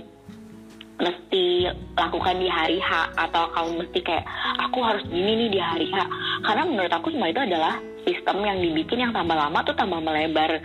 mesti 0.99 1.63
lakukan 1.95 2.35
di 2.39 2.47
hari 2.51 2.75
H 2.79 3.15
atau 3.15 3.47
kamu 3.55 3.69
mesti 3.83 3.99
kayak 4.03 4.25
aku 4.59 4.83
harus 4.83 5.03
gini 5.07 5.47
nih 5.47 5.49
di 5.55 5.59
hari 5.59 5.87
H 5.91 6.03
karena 6.43 6.63
menurut 6.67 6.91
aku 6.91 7.07
semua 7.11 7.31
itu 7.31 7.39
adalah 7.39 7.79
sistem 8.09 8.41
yang 8.41 8.57
dibikin 8.57 9.05
yang 9.05 9.13
tambah 9.13 9.37
lama 9.37 9.61
tuh 9.61 9.77
tambah 9.77 10.01
melebar 10.01 10.57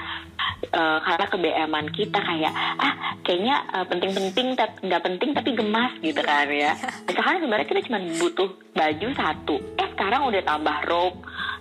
Eh, 0.74 0.98
karena 1.04 1.26
kebeeman 1.28 1.87
kita 1.92 2.18
kayak 2.18 2.52
ah 2.80 2.94
kayaknya 3.20 3.57
eh, 3.68 3.87
penting-penting 3.87 4.57
tapi 4.57 4.74
nggak 4.88 5.02
penting 5.04 5.30
tapi 5.37 5.50
gemas 5.52 5.92
gitu 6.00 6.20
kan 6.24 6.48
ya. 6.48 6.72
Misalkan 7.07 7.42
sebenarnya 7.44 7.68
kita 7.68 7.80
cuma 7.90 7.98
butuh 8.16 8.48
baju 8.72 9.09
satu. 9.12 9.57
Eh 9.76 9.88
sekarang 9.92 10.26
udah 10.30 10.42
tambah 10.42 10.76
rok 10.88 11.14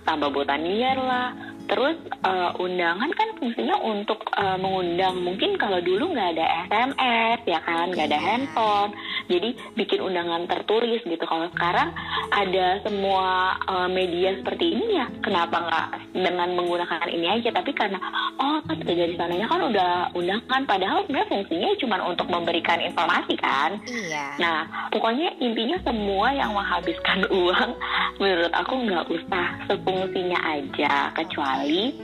tambah 0.08 0.28
botanier 0.32 0.96
lah. 0.96 1.30
Terus 1.64 1.96
uh, 2.20 2.52
undangan 2.60 3.08
kan 3.16 3.40
fungsinya 3.40 3.80
untuk 3.80 4.20
uh, 4.36 4.60
mengundang. 4.60 5.16
Mungkin 5.24 5.56
kalau 5.56 5.80
dulu 5.80 6.12
nggak 6.12 6.36
ada 6.36 6.44
SMS 6.68 7.40
ya 7.48 7.60
kan, 7.64 7.88
nggak 7.88 8.12
ada 8.12 8.20
handphone. 8.20 8.92
Jadi 9.28 9.56
bikin 9.78 10.00
undangan 10.04 10.44
tertulis 10.48 11.00
gitu. 11.04 11.24
Kalau 11.24 11.48
sekarang 11.52 11.92
ada 12.32 12.80
semua 12.84 13.56
uh, 13.64 13.88
media 13.88 14.36
seperti 14.36 14.76
ini 14.76 15.00
ya, 15.00 15.06
kenapa 15.24 15.56
nggak 15.64 15.86
dengan 16.12 16.48
menggunakan 16.56 17.08
ini 17.08 17.26
aja? 17.40 17.50
Tapi 17.54 17.70
karena 17.72 17.98
oh 18.40 18.58
kan 18.64 18.78
dari 18.84 19.14
sananya 19.16 19.46
kan 19.48 19.60
udah 19.68 19.92
undangan. 20.12 20.62
Padahal 20.68 21.04
sebenarnya 21.04 21.30
fungsinya 21.30 21.70
cuma 21.80 21.96
untuk 22.04 22.28
memberikan 22.28 22.80
informasi 22.80 23.34
kan. 23.40 23.80
Iya. 23.88 24.26
Nah 24.40 24.58
pokoknya 24.92 25.40
intinya 25.40 25.78
semua 25.82 26.32
yang 26.32 26.52
menghabiskan 26.52 27.26
uang 27.44 27.70
menurut 28.18 28.52
aku 28.54 28.74
nggak 28.86 29.06
usah 29.10 29.46
sefungsinya 29.66 30.38
aja 30.44 31.10
kecuali 31.16 31.94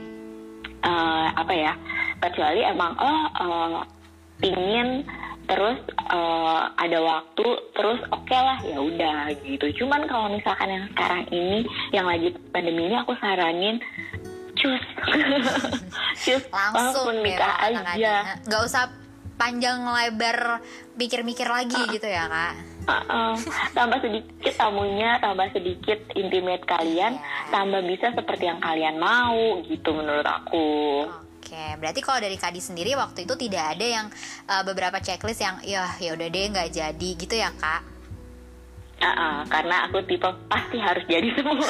uh, 0.83 1.27
apa 1.33 1.53
ya 1.53 1.73
kecuali 2.21 2.61
emang 2.65 2.93
oh 2.99 3.21
uh, 3.37 3.79
pingin 4.41 5.05
terus 5.51 5.83
uh, 6.07 6.71
ada 6.79 6.99
waktu 7.03 7.47
terus 7.75 7.99
oke 8.07 8.23
okay 8.23 8.39
lah 8.39 8.59
ya 8.63 8.79
udah 8.79 9.19
gitu. 9.43 9.83
Cuman 9.83 10.07
kalau 10.07 10.31
misalkan 10.31 10.71
yang 10.71 10.85
sekarang 10.95 11.27
ini 11.27 11.67
yang 11.91 12.07
lagi 12.07 12.31
pandemi 12.55 12.87
ini 12.87 12.95
aku 12.95 13.11
saranin 13.19 13.83
cus. 14.55 14.85
Cus 16.23 16.43
langsung 16.53 17.19
menikah 17.19 17.67
ya, 17.67 17.83
aja. 17.83 18.15
Nggak 18.47 18.61
usah 18.63 18.83
panjang 19.35 19.81
lebar 19.83 20.61
pikir-mikir 20.95 21.49
lagi 21.49 21.81
uh, 21.81 21.89
gitu 21.91 22.07
ya 22.07 22.29
kak. 22.29 22.53
Uh, 22.85 22.93
uh, 23.09 23.33
tambah 23.77 23.99
sedikit 24.01 24.53
tamunya 24.57 25.21
tambah 25.21 25.49
sedikit 25.53 26.01
intimate 26.17 26.65
kalian 26.65 27.13
yeah. 27.13 27.49
tambah 27.53 27.81
bisa 27.85 28.09
seperti 28.13 28.49
yang 28.49 28.57
kalian 28.57 28.97
mau 28.97 29.61
gitu 29.69 29.93
menurut 29.93 30.25
aku 30.25 31.05
Oke, 31.41 31.65
berarti 31.81 32.05
kalau 32.05 32.21
dari 32.21 32.37
Kadi 32.37 32.61
sendiri 32.61 32.93
waktu 32.93 33.25
itu 33.25 33.33
tidak 33.33 33.73
ada 33.73 33.81
yang 33.81 34.07
uh, 34.45 34.61
beberapa 34.61 35.01
checklist 35.01 35.41
yang 35.41 35.57
ya 35.65 35.89
ya 35.97 36.13
udah 36.13 36.29
deh 36.29 36.45
nggak 36.53 36.69
jadi 36.69 37.09
gitu 37.17 37.33
ya 37.33 37.49
kak? 37.57 37.81
Uh, 39.01 39.09
uh, 39.09 39.37
karena 39.49 39.89
aku 39.89 40.05
tipe 40.05 40.29
pasti 40.45 40.77
harus 40.77 41.01
jadi 41.09 41.33
semua. 41.41 41.65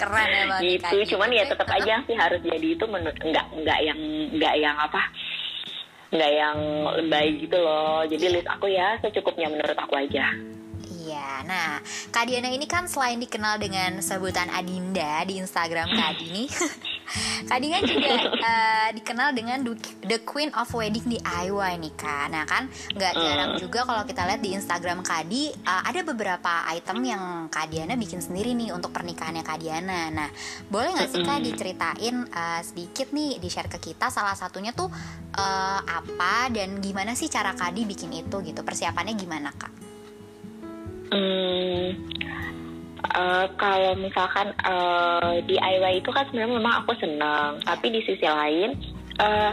Keren 0.00 0.28
emang. 0.48 0.60
Gitu, 0.64 0.96
cuman 1.14 1.28
ya 1.36 1.44
tetap 1.44 1.68
aja 1.68 2.00
sih 2.08 2.16
harus 2.16 2.40
jadi 2.40 2.66
itu 2.80 2.84
menurut 2.88 3.20
nggak 3.20 3.46
nggak 3.60 3.78
yang 3.84 4.00
nggak 4.40 4.54
yang 4.56 4.76
apa 4.80 5.02
nggak 6.16 6.32
yang 6.32 6.58
lebay 7.04 7.28
gitu 7.44 7.60
loh. 7.60 8.08
Jadi 8.08 8.24
list 8.40 8.48
aku 8.48 8.72
ya 8.72 8.96
secukupnya 9.04 9.52
menurut 9.52 9.76
aku 9.76 10.00
aja. 10.00 10.32
Iya, 11.04 11.44
nah 11.44 11.84
Kak 12.08 12.24
Diana 12.24 12.48
ini 12.48 12.64
kan 12.64 12.88
selain 12.88 13.20
dikenal 13.20 13.60
dengan 13.60 14.00
sebutan 14.00 14.48
Adinda 14.48 15.20
di 15.28 15.36
Instagram 15.36 15.92
Kak 15.92 16.16
Dini 16.16 16.48
Kak 17.48 17.60
Diana 17.60 17.84
juga 17.84 18.14
uh, 18.32 18.88
dikenal 18.96 19.36
dengan 19.36 19.60
The 20.00 20.24
Queen 20.24 20.48
of 20.56 20.72
Wedding 20.72 21.04
di 21.04 21.20
DIY 21.20 21.76
nih 21.76 21.92
Kak. 21.92 22.32
Nah 22.32 22.48
kan 22.48 22.72
nggak 22.96 23.12
jarang 23.20 23.52
juga 23.60 23.84
kalau 23.84 24.08
kita 24.08 24.24
lihat 24.24 24.40
di 24.40 24.56
Instagram 24.56 25.04
Kak 25.04 25.28
Di 25.28 25.52
uh, 25.52 25.82
Ada 25.84 26.00
beberapa 26.08 26.64
item 26.72 27.04
yang 27.04 27.22
Kak 27.52 27.68
Diana 27.68 28.00
bikin 28.00 28.24
sendiri 28.24 28.56
nih 28.56 28.72
untuk 28.72 28.96
pernikahannya 28.96 29.44
Kak 29.44 29.60
Diana. 29.60 30.08
Nah 30.08 30.32
boleh 30.72 30.96
nggak 30.96 31.12
sih 31.12 31.20
Kak 31.20 31.44
diceritain 31.44 32.16
uh, 32.32 32.64
sedikit 32.64 33.12
nih 33.12 33.36
di 33.36 33.52
share 33.52 33.68
ke 33.68 33.76
kita 33.92 34.08
Salah 34.08 34.32
satunya 34.32 34.72
tuh 34.72 34.88
uh, 35.36 35.80
apa 35.84 36.48
dan 36.48 36.80
gimana 36.80 37.12
sih 37.12 37.28
cara 37.28 37.52
Kak 37.52 37.76
Di 37.76 37.84
bikin 37.84 38.16
itu 38.16 38.40
gitu? 38.40 38.64
Persiapannya 38.64 39.12
gimana 39.12 39.52
Kak? 39.52 39.83
Hmm, 41.12 41.92
uh, 43.14 43.46
kalau 43.56 43.92
misalkan 43.98 44.50
uh, 44.66 45.38
eh, 45.38 45.46
DIY 45.46 46.02
itu 46.02 46.10
kan 46.10 46.26
sebenarnya 46.28 46.58
memang 46.58 46.74
aku 46.84 46.92
senang, 46.98 47.62
tapi 47.62 47.92
di 47.94 48.00
sisi 48.02 48.26
lain 48.26 48.74
uh, 49.22 49.52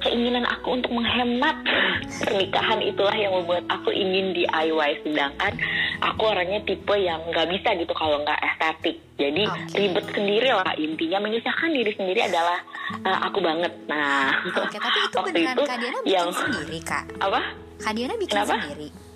keinginan 0.00 0.48
aku 0.48 0.80
untuk 0.80 0.90
menghemat 0.90 1.60
pernikahan 2.24 2.80
itulah 2.80 3.14
yang 3.14 3.36
membuat 3.36 3.64
aku 3.68 3.92
ingin 3.92 4.32
DIY 4.32 5.04
sedangkan 5.04 5.52
aku 6.00 6.22
orangnya 6.32 6.64
tipe 6.64 6.96
yang 6.96 7.20
nggak 7.28 7.48
bisa 7.52 7.76
gitu 7.76 7.92
kalau 7.92 8.18
nggak 8.24 8.40
estetik. 8.40 8.96
Jadi 9.20 9.44
okay. 9.44 9.76
ribet 9.76 10.06
sendiri 10.16 10.50
lah 10.56 10.72
intinya 10.80 11.18
menyusahkan 11.20 11.70
diri 11.76 11.92
sendiri 11.92 12.20
adalah 12.24 12.58
uh, 13.04 13.18
aku 13.28 13.38
banget. 13.44 13.72
Nah 13.84 14.32
okay, 14.48 14.80
tapi 14.80 14.98
itu 15.04 15.16
waktu 15.20 15.40
itu 15.44 15.62
Kadiana 15.68 15.98
bikin 16.00 16.08
yang 16.08 16.28
sendiri 16.32 16.78
kak? 16.80 17.04
Apa? 17.20 17.40
Kadiana 17.80 18.14
bikin 18.16 18.34
Kenapa? 18.40 18.56
sendiri 18.56 19.09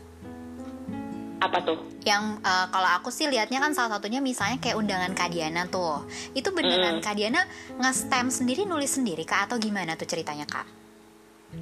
apa 1.41 1.59
tuh? 1.65 1.79
Yang 2.05 2.39
uh, 2.45 2.67
kalau 2.71 2.91
aku 3.01 3.09
sih 3.11 3.27
lihatnya 3.27 3.59
kan 3.59 3.73
salah 3.75 3.99
satunya 3.99 4.21
misalnya 4.23 4.61
kayak 4.61 4.79
undangan 4.79 5.13
Kadiana 5.17 5.67
tuh. 5.69 6.05
Itu 6.37 6.55
beneran 6.55 7.01
mm. 7.01 7.05
Kadiana 7.05 7.43
nge-stamp 7.81 8.31
sendiri 8.31 8.69
nulis 8.69 8.95
sendiri 8.95 9.27
Kak 9.27 9.51
atau 9.51 9.57
gimana 9.59 9.99
tuh 9.99 10.09
ceritanya 10.09 10.47
Kak? 10.47 10.85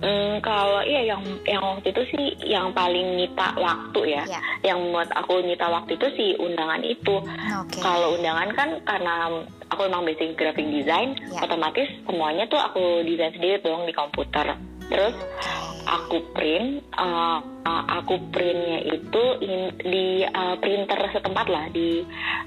Hmm, 0.01 0.41
kalau 0.41 0.81
iya 0.89 1.13
yang 1.13 1.21
yang 1.45 1.61
waktu 1.61 1.93
itu 1.93 2.03
sih 2.17 2.25
yang 2.49 2.73
paling 2.73 3.21
nyita 3.21 3.53
waktu 3.61 4.17
ya. 4.17 4.25
Yeah. 4.25 4.43
Yang 4.73 4.79
membuat 4.89 5.11
aku 5.13 5.45
nyita 5.45 5.67
waktu 5.69 6.01
itu 6.01 6.07
sih 6.17 6.31
undangan 6.41 6.81
itu. 6.81 7.21
Okay. 7.69 7.83
Kalau 7.85 8.17
undangan 8.17 8.49
kan 8.57 8.69
karena 8.89 9.45
aku 9.69 9.85
emang 9.85 10.09
basic 10.09 10.33
graphic 10.41 10.65
design, 10.73 11.13
yeah. 11.29 11.45
otomatis 11.45 11.89
semuanya 12.09 12.49
tuh 12.49 12.57
aku 12.57 13.05
desain 13.05 13.37
sendiri 13.37 13.61
dong 13.61 13.85
di 13.85 13.93
komputer. 13.93 14.57
Terus 14.89 15.17
aku 15.85 16.25
print 16.33 16.85
uh, 16.97 17.45
uh, 17.66 17.85
aku 18.03 18.18
printnya 18.31 18.79
itu 18.87 19.25
in, 19.42 19.75
di 19.79 20.27
uh, 20.27 20.57
printer 20.59 20.98
setempat 21.14 21.46
lah 21.48 21.64
di 21.70 22.03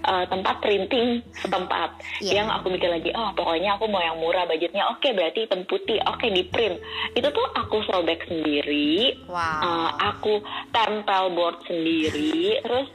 uh, 0.06 0.26
tempat 0.28 0.60
printing 0.60 1.24
setempat 1.36 1.90
yeah. 2.22 2.42
yang 2.42 2.48
aku 2.52 2.72
mikir 2.72 2.92
lagi 2.92 3.12
oh 3.16 3.32
pokoknya 3.36 3.76
aku 3.80 3.88
mau 3.88 4.04
yang 4.04 4.20
murah 4.20 4.48
budgetnya 4.48 4.88
oke 4.92 5.02
okay, 5.02 5.16
berarti 5.16 5.48
hitam 5.48 5.64
putih 5.68 6.00
oke 6.06 6.20
okay, 6.20 6.30
di 6.32 6.44
print 6.48 6.78
itu 7.16 7.28
tuh 7.32 7.48
aku 7.56 7.82
sobek 7.88 8.28
sendiri 8.28 9.26
wow. 9.28 9.40
uh, 9.64 9.90
aku 10.14 10.44
tempel 10.72 11.32
board 11.34 11.58
sendiri 11.66 12.60
terus 12.62 12.88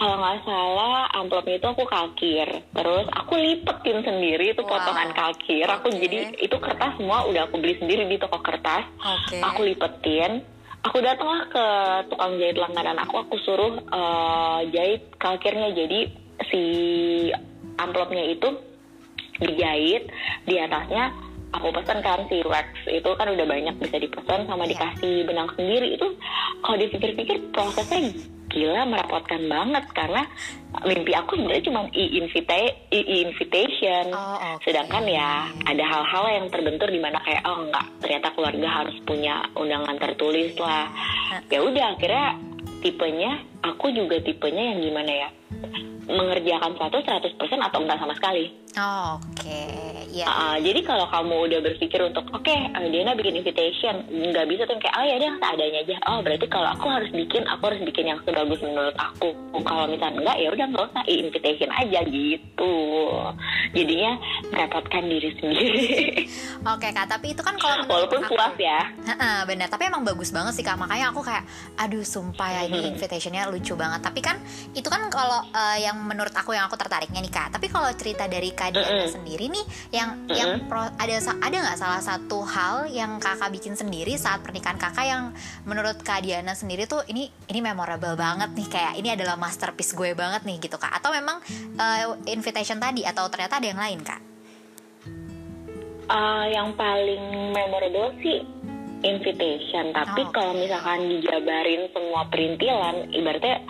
kalau 0.00 0.16
nggak 0.16 0.38
salah 0.48 1.12
amplopnya 1.12 1.60
itu 1.60 1.68
aku 1.68 1.84
kalkir 1.84 2.48
terus 2.72 3.06
aku 3.12 3.36
lipetin 3.36 4.00
sendiri 4.00 4.56
itu 4.56 4.62
wow. 4.64 4.80
potongan 4.80 5.10
kalkir 5.12 5.66
aku 5.68 5.92
okay. 5.92 6.00
jadi 6.08 6.18
itu 6.40 6.56
kertas 6.56 6.96
semua 6.96 7.28
udah 7.28 7.48
aku 7.48 7.60
beli 7.60 7.76
sendiri 7.76 8.08
di 8.08 8.16
toko 8.16 8.40
kertas 8.40 8.84
okay. 8.96 9.44
aku 9.44 9.60
lipetin 9.68 10.40
aku 10.84 10.98
datanglah 11.04 11.46
ke 11.50 11.66
tukang 12.12 12.36
jahit 12.40 12.56
langganan 12.56 12.98
aku. 13.00 13.24
Aku 13.26 13.36
suruh 13.44 13.80
uh, 13.92 14.60
jahit 14.72 15.08
kalkirnya 15.20 15.72
jadi 15.76 16.00
si 16.48 16.62
amplopnya 17.76 18.24
itu 18.28 18.48
dijahit 19.40 20.08
di 20.44 20.54
atasnya 20.60 21.29
aku 21.50 21.74
pesan 21.74 21.98
kan 22.02 22.22
si 22.30 22.42
wax 22.46 22.66
itu 22.86 23.10
kan 23.18 23.26
udah 23.26 23.46
banyak 23.46 23.74
bisa 23.82 23.98
dipesan 23.98 24.46
sama 24.46 24.64
iya. 24.66 24.70
dikasih 24.74 25.26
benang 25.26 25.50
sendiri 25.58 25.98
itu 25.98 26.06
kalau 26.62 26.76
dipikir-pikir 26.78 27.36
prosesnya 27.50 28.14
gila 28.50 28.82
merepotkan 28.82 29.46
banget 29.46 29.86
karena 29.94 30.26
mimpi 30.82 31.14
aku 31.14 31.38
sebenarnya 31.38 31.70
cuma 31.70 31.86
e-invitation 31.94 34.10
oh, 34.10 34.42
okay. 34.42 34.70
sedangkan 34.70 35.06
ya 35.06 35.46
ada 35.70 35.84
hal-hal 35.86 36.24
yang 36.34 36.46
terbentur 36.50 36.90
di 36.90 36.98
mana 36.98 37.22
kayak 37.22 37.46
oh 37.46 37.62
enggak 37.62 37.86
ternyata 38.02 38.34
keluarga 38.34 38.82
harus 38.82 38.98
punya 39.06 39.46
undangan 39.54 39.94
tertulis 40.02 40.58
lah 40.58 40.90
ya 41.46 41.62
udah 41.62 41.94
akhirnya 41.94 42.42
tipenya 42.82 43.38
aku 43.62 43.94
juga 43.94 44.18
tipenya 44.18 44.74
yang 44.74 44.82
gimana 44.82 45.12
ya 45.14 45.30
mengerjakan 46.10 46.74
sesuatu 46.74 47.06
100% 47.06 47.38
atau 47.38 47.86
enggak 47.86 48.02
sama 48.02 48.18
sekali. 48.18 48.50
Oh, 48.74 49.22
oke. 49.22 49.46
Okay. 49.46 49.89
Ya. 50.10 50.26
Yeah. 50.26 50.28
Uh, 50.30 50.56
jadi 50.60 50.80
kalau 50.82 51.06
kamu 51.08 51.34
udah 51.48 51.60
berpikir 51.64 52.00
untuk 52.02 52.26
oke, 52.34 52.42
okay, 52.42 52.58
uh, 52.74 52.86
Diana 52.90 53.14
bikin 53.14 53.38
invitation, 53.38 54.04
nggak 54.10 54.46
bisa 54.50 54.66
tuh 54.66 54.76
kayak 54.82 54.94
oh 54.98 55.04
ya 55.06 55.16
deh 55.22 55.32
seadanya 55.38 55.80
aja. 55.86 55.96
Oh, 56.10 56.18
berarti 56.20 56.46
kalau 56.50 56.68
aku 56.74 56.86
harus 56.90 57.10
bikin, 57.14 57.42
aku 57.46 57.62
harus 57.70 57.80
bikin 57.86 58.04
yang 58.10 58.18
sebagus 58.26 58.60
menurut 58.60 58.96
aku. 58.98 59.30
Kalau 59.62 59.84
misalnya 59.86 60.18
enggak 60.20 60.36
ya 60.42 60.48
udah 60.50 60.66
nggak 60.70 60.84
usah 60.90 61.04
invitation 61.06 61.70
aja 61.70 62.00
gitu. 62.10 62.74
Jadinya 63.70 64.12
merepotkan 64.50 65.02
diri 65.06 65.30
sendiri. 65.38 65.86
oke, 66.66 66.82
okay, 66.82 66.90
Kak, 66.90 67.06
tapi 67.06 67.32
itu 67.32 67.42
kan 67.46 67.54
kalau 67.56 67.86
walaupun 67.86 68.26
aku, 68.26 68.34
puas 68.34 68.56
ya. 68.58 68.90
Uh, 69.06 69.42
benar, 69.46 69.70
tapi 69.70 69.86
emang 69.86 70.02
bagus 70.02 70.34
banget 70.34 70.58
sih 70.58 70.64
Kak. 70.66 70.74
Makanya 70.74 71.14
aku 71.14 71.22
kayak 71.22 71.46
aduh 71.78 72.02
sumpah 72.02 72.50
ya 72.50 72.60
ini 72.66 72.90
invitationnya 72.90 73.46
lucu 73.46 73.78
banget. 73.78 74.02
Tapi 74.02 74.20
kan 74.20 74.36
itu 74.74 74.88
kan 74.90 75.06
kalau 75.10 75.42
uh, 75.54 75.78
yang 75.78 75.98
menurut 76.02 76.32
aku 76.34 76.54
yang 76.54 76.66
aku 76.66 76.78
tertariknya 76.80 77.20
nih 77.20 77.32
kak 77.32 77.48
tapi 77.54 77.66
kalau 77.68 77.90
cerita 77.94 78.24
dari 78.30 78.50
kak 78.54 78.74
Diana 78.74 79.06
mm 79.06 79.08
sendiri 79.10 79.50
nih 79.50 79.64
yang 80.00 80.10
mm 80.16 80.28
yang 80.30 80.50
pro, 80.64 80.80
ada 80.80 81.14
ada 81.20 81.56
nggak 81.60 81.78
salah 81.78 82.00
satu 82.00 82.40
hal 82.46 82.88
yang 82.88 83.20
kakak 83.20 83.52
bikin 83.52 83.76
sendiri 83.76 84.16
saat 84.16 84.40
pernikahan 84.40 84.80
kakak 84.80 85.04
yang 85.04 85.34
menurut 85.68 86.00
kak 86.00 86.24
Diana 86.24 86.56
sendiri 86.56 86.88
tuh 86.88 87.04
ini 87.12 87.28
ini 87.50 87.60
memorable 87.60 88.16
banget 88.16 88.56
nih 88.56 88.68
kayak 88.70 88.94
ini 88.96 89.12
adalah 89.12 89.36
masterpiece 89.36 89.92
gue 89.92 90.16
banget 90.16 90.46
nih 90.48 90.56
gitu 90.62 90.80
kak. 90.80 90.90
Atau 90.96 91.12
memang 91.12 91.42
uh, 91.76 92.16
invitation 92.30 92.80
tadi 92.80 93.04
atau 93.04 93.28
ternyata 93.28 93.60
ada 93.60 93.66
yang 93.68 93.80
lain 93.80 94.00
kak? 94.00 94.20
Uh, 96.10 96.46
yang 96.50 96.74
paling 96.74 97.54
memorable 97.54 98.10
sih 98.24 98.42
invitation. 99.04 99.92
Tapi 99.92 100.22
oh. 100.24 100.32
kalau 100.32 100.52
misalkan 100.56 101.08
dijabarin 101.08 101.88
semua 101.92 102.24
perintilan 102.28 103.12
ibaratnya 103.12 103.60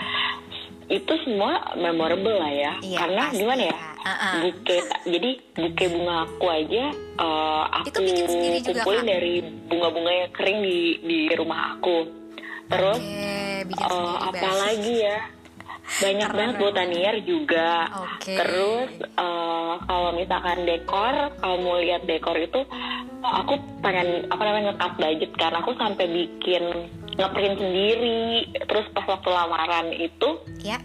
itu 0.91 1.13
semua 1.23 1.53
memorable 1.79 2.35
lah 2.35 2.51
ya 2.51 2.73
Iya, 2.83 2.99
karena 2.99 3.23
pasti 3.25 3.39
gimana 3.39 3.63
ya 3.71 3.77
Uh-uh. 4.01 4.35
buke 4.43 4.77
jadi 5.07 5.31
buke 5.55 5.85
bunga 5.93 6.17
aku 6.25 6.47
aja 6.51 6.85
eh, 6.97 7.65
aku 7.79 8.01
juga, 8.01 8.25
kumpulin 8.65 9.05
Kak? 9.05 9.11
dari 9.13 9.35
bunga-bunga 9.69 10.13
yang 10.17 10.31
kering 10.33 10.59
di 10.61 10.79
di 11.01 11.19
rumah 11.37 11.77
aku 11.77 11.99
terus 12.67 12.99
Oke, 12.99 13.67
bikin 13.67 13.87
eh, 13.87 13.93
sendiri 13.93 14.19
apa 14.25 14.41
Bas. 14.43 14.59
lagi 14.59 14.95
ya 14.99 15.19
banyak 15.91 16.29
Keren 16.31 16.39
banget 16.39 16.57
botanier 16.57 17.17
juga 17.23 17.71
Oke. 18.09 18.35
terus 18.35 18.91
eh, 19.05 19.73
kalau 19.85 20.11
misalkan 20.13 20.59
dekor 20.65 21.15
kalau 21.37 21.57
mau 21.61 21.77
lihat 21.79 22.03
dekor 22.03 22.35
itu 22.35 22.61
aku 23.21 23.53
pengen 23.79 24.25
apa 24.27 24.43
namanya 24.43 24.73
ngekat 24.73 24.93
budget 24.97 25.31
karena 25.37 25.59
aku 25.61 25.73
sampai 25.77 26.07
bikin 26.09 26.63
ngeprint 27.21 27.57
sendiri. 27.61 28.49
Terus 28.65 28.87
pas 28.97 29.05
waktu 29.05 29.29
lamaran 29.29 29.87
itu 29.93 30.29
Ya, 30.65 30.81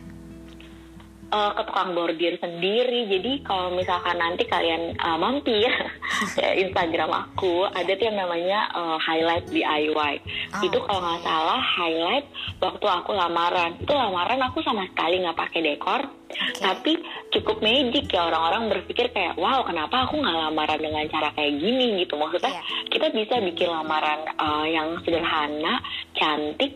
eh, 1.36 1.52
ke 1.52 1.62
tukang 1.67 1.91
bordir 1.91 2.34
sendiri. 2.39 3.12
Jadi 3.12 3.43
kalau 3.43 3.76
misalkan 3.76 4.15
nanti 4.15 4.48
kalian 4.48 4.95
eh, 4.95 5.17
mampir 5.19 5.67
ya, 6.39 6.50
Instagram 6.56 7.12
aku 7.12 7.67
ada 7.67 7.91
tuh 7.91 8.06
yang 8.08 8.17
namanya 8.17 8.71
eh, 8.71 8.98
highlight 9.04 9.45
DIY. 9.52 10.13
Oh, 10.56 10.63
itu 10.63 10.78
kalau 10.80 11.02
nggak 11.04 11.21
salah 11.21 11.60
highlight 11.60 12.26
waktu 12.63 12.86
aku 12.88 13.12
lamaran. 13.12 13.71
Itu 13.84 13.91
lamaran 13.91 14.39
aku 14.41 14.63
sama 14.63 14.88
sekali 14.88 15.19
nggak 15.19 15.36
pakai 15.38 15.60
dekor, 15.62 16.02
tapi 16.58 17.00
cukup 17.32 17.60
magic 17.60 18.08
ya 18.08 18.28
orang-orang 18.28 18.71
berpikir 18.71 19.12
kayak 19.12 19.36
wow 19.36 19.62
kenapa 19.63 20.08
aku 20.08 20.19
nggak 20.19 20.38
lamaran 20.48 20.80
dengan 20.80 21.04
cara 21.12 21.30
kayak 21.36 21.60
gini 21.60 22.00
gitu. 22.04 22.15
Maksudnya 22.15 22.56
Iya. 22.56 22.63
kita 22.88 23.08
bisa 23.12 23.36
bikin 23.43 23.67
lamaran 23.67 24.24
eh, 24.30 24.65
yang 24.71 24.95
sederhana, 25.04 25.84
cantik, 26.15 26.74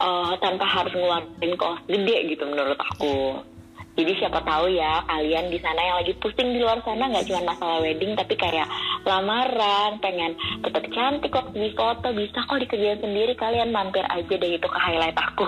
eh, 0.00 0.32
tanpa 0.42 0.64
harus 0.66 0.92
ngeluarin 0.92 1.52
kos 1.54 1.78
gede 1.86 2.16
gitu 2.34 2.44
menurut 2.46 2.78
aku. 2.78 3.42
Jadi 3.92 4.12
siapa 4.16 4.40
tahu 4.40 4.72
ya 4.72 5.04
kalian 5.04 5.52
di 5.52 5.60
sana 5.60 5.80
yang 5.84 5.96
lagi 6.00 6.16
pusing 6.16 6.56
di 6.56 6.64
luar 6.64 6.80
sana 6.80 7.12
nggak 7.12 7.28
cuma 7.28 7.52
masalah 7.52 7.84
wedding 7.84 8.16
tapi 8.16 8.34
kayak 8.40 8.64
lamaran, 9.04 10.00
pengen 10.00 10.32
tetap 10.64 10.84
cantik 10.88 11.32
waktu 11.34 11.56
di 11.58 11.70
foto 11.76 12.08
bisa 12.16 12.40
kok 12.46 12.60
dikerjain 12.62 13.04
sendiri 13.04 13.36
kalian 13.36 13.68
mampir 13.68 14.06
aja 14.08 14.32
deh 14.32 14.50
itu 14.56 14.64
ke 14.64 14.78
highlight 14.80 15.18
aku. 15.18 15.44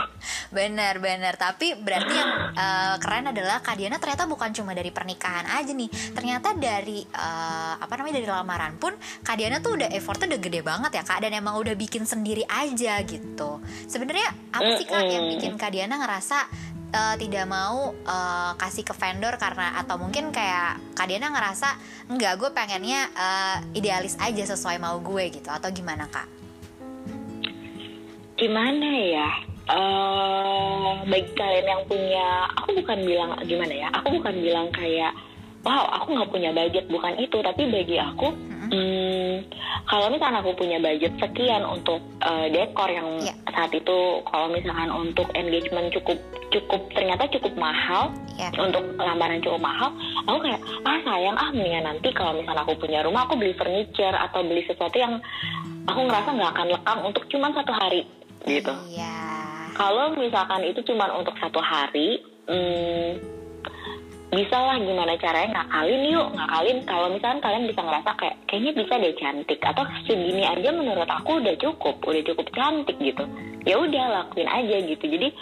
benar 0.56 1.00
benar. 1.00 1.40
Tapi 1.40 1.80
berarti 1.80 2.12
yang 2.12 2.30
eh, 2.52 2.94
keren 3.00 3.32
adalah 3.32 3.64
Kak 3.64 3.80
Diana 3.80 3.96
ternyata 3.96 4.28
bukan 4.28 4.50
cuma 4.52 4.76
dari 4.76 4.92
pernikahan 4.92 5.48
aja 5.48 5.72
nih. 5.72 5.88
Ternyata 6.12 6.58
dari 6.60 7.08
eh, 7.08 7.74
apa 7.78 7.92
namanya 7.96 8.20
dari 8.20 8.28
lamaran 8.28 8.76
pun 8.76 8.92
Kak 9.24 9.36
Diana 9.40 9.64
tuh 9.64 9.80
udah 9.80 9.88
effortnya 9.94 10.36
udah 10.36 10.40
gede 10.44 10.60
banget 10.60 10.90
ya 10.92 11.02
Kak 11.08 11.24
dan 11.24 11.32
emang 11.32 11.56
udah 11.56 11.72
bikin 11.72 12.04
sendiri 12.04 12.44
aja 12.44 13.00
gitu. 13.06 13.62
Sebenarnya 13.88 14.28
apa 14.52 14.70
sih 14.76 14.84
Kak 14.84 15.08
yang 15.08 15.24
bikin 15.38 15.56
Kak 15.56 15.72
Diana 15.72 15.96
ngerasa 15.96 16.38
eh, 16.92 17.16
tidak 17.20 17.46
mau 17.48 17.92
eh, 17.92 18.52
kasih 18.56 18.84
ke 18.84 18.94
vendor 18.96 19.34
karena 19.36 19.76
atau 19.80 20.00
mungkin 20.00 20.32
kayak 20.32 20.80
Kak 20.96 21.06
Diana 21.08 21.32
ngerasa 21.32 21.68
enggak 22.08 22.40
gue 22.40 22.50
pengennya 22.52 23.00
eh, 23.12 23.56
idealis 23.78 24.16
aja 24.20 24.44
sesuai 24.44 24.80
mau 24.80 24.96
gue 25.00 25.24
gitu 25.32 25.48
atau 25.48 25.68
gimana 25.72 26.08
Kak? 26.08 26.28
gimana 28.38 28.86
ya? 28.86 29.28
eh 29.68 30.90
bagi 31.10 31.32
kalian 31.36 31.66
yang 31.66 31.82
punya, 31.90 32.26
aku 32.56 32.70
bukan 32.80 32.98
bilang 33.04 33.30
gimana 33.44 33.74
ya? 33.74 33.88
Aku 34.00 34.16
bukan 34.16 34.34
bilang 34.40 34.70
kayak 34.72 35.12
wow 35.66 35.84
aku 35.92 36.16
nggak 36.16 36.30
punya 36.32 36.50
budget 36.54 36.86
bukan 36.88 37.18
itu, 37.20 37.36
tapi 37.42 37.68
bagi 37.68 37.98
aku 38.00 38.32
Hmm, 38.32 38.57
kalau 39.84 40.12
misalkan 40.12 40.38
aku 40.38 40.52
punya 40.54 40.76
budget 40.76 41.12
sekian 41.16 41.64
untuk 41.64 42.00
eh, 42.20 42.46
dekor 42.48 42.88
yang 42.88 43.08
Iya. 43.18 43.34
saat 43.48 43.72
itu 43.72 43.98
kalau 44.24 44.46
misalkan 44.48 44.90
untuk 44.90 45.26
engagement 45.32 45.88
cukup 45.90 46.18
cukup 46.48 46.80
ternyata 46.92 47.24
cukup 47.30 47.52
mahal 47.56 48.12
Ya. 48.36 48.52
untuk 48.54 48.84
lamaran 48.94 49.40
cukup 49.40 49.58
mahal 49.58 49.90
aku 50.22 50.38
kayak 50.40 50.60
ah 50.84 50.98
sayang 51.02 51.34
ah 51.34 51.50
mendingan 51.50 51.84
nanti 51.84 52.12
kalau 52.12 52.36
misalkan 52.36 52.62
aku 52.62 52.78
punya 52.78 53.02
rumah 53.02 53.24
aku 53.24 53.34
beli 53.34 53.50
furniture 53.52 54.14
atau 54.14 54.44
beli 54.44 54.62
sesuatu 54.62 54.94
yang 54.94 55.18
aku 55.84 56.00
ngerasa 56.04 56.28
nggak 56.30 56.52
akan 56.52 56.66
lekang 56.70 57.00
untuk 57.02 57.24
cuma 57.26 57.50
satu 57.50 57.72
hari 57.72 58.04
gitu 58.46 58.70
Iya. 58.88 59.14
kalau 59.74 60.14
misalkan 60.14 60.62
itu 60.62 60.82
cuma 60.84 61.06
untuk 61.12 61.34
satu 61.38 61.58
hari, 61.58 62.18
hmm, 62.46 63.37
bisa 64.28 64.60
lah 64.60 64.76
gimana 64.76 65.16
caranya 65.16 65.64
ngakalin 65.64 66.02
yuk, 66.12 66.28
ngakalin. 66.36 66.78
Kalau 66.84 67.08
misalkan 67.08 67.40
kalian 67.40 67.64
bisa 67.64 67.80
ngerasa 67.80 68.10
kayak 68.20 68.36
kayaknya 68.44 68.72
bisa 68.76 68.94
deh 69.00 69.14
cantik 69.16 69.60
atau 69.64 69.84
segini 70.04 70.44
aja 70.44 70.68
menurut 70.68 71.08
aku 71.08 71.40
udah 71.40 71.56
cukup, 71.56 71.96
udah 72.04 72.22
cukup 72.28 72.46
cantik 72.52 72.96
gitu. 73.00 73.24
Ya 73.64 73.80
udah 73.80 74.04
lakuin 74.12 74.48
aja 74.48 74.76
gitu. 74.84 75.04
Jadi 75.08 75.32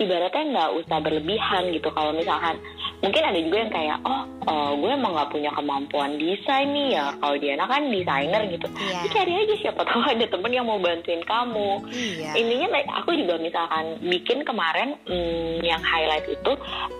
ibaratnya 0.00 0.44
nggak 0.56 0.70
usah 0.80 0.98
berlebihan 1.04 1.68
gitu. 1.68 1.92
Kalau 1.92 2.16
misalkan 2.16 2.56
mungkin 3.00 3.22
ada 3.24 3.38
juga 3.40 3.56
yang 3.64 3.72
kayak 3.72 3.98
oh, 4.04 4.22
oh, 4.44 4.70
gue 4.76 4.90
emang 4.92 5.12
nggak 5.16 5.32
punya 5.32 5.50
kemampuan 5.52 6.20
desain 6.20 6.68
nih 6.70 6.96
ya. 6.96 7.12
Kalau 7.16 7.36
Diana 7.40 7.64
kan 7.64 7.82
desainer 7.88 8.42
gitu. 8.48 8.66
Iya. 8.76 8.98
Ya 9.04 9.08
cari 9.10 9.32
aja 9.36 9.54
siapa 9.60 9.82
tahu 9.84 10.00
ada 10.04 10.26
temen 10.28 10.52
yang 10.52 10.66
mau 10.68 10.78
bantuin 10.78 11.22
kamu 11.24 11.70
Iya. 11.90 12.32
intinya 12.36 12.68
aku 13.00 13.10
juga 13.16 13.40
misalkan 13.40 13.98
bikin 14.00 14.44
kemarin 14.44 14.96
hmm, 15.08 15.60
yang 15.64 15.80
highlight 15.80 16.26
itu 16.28 16.52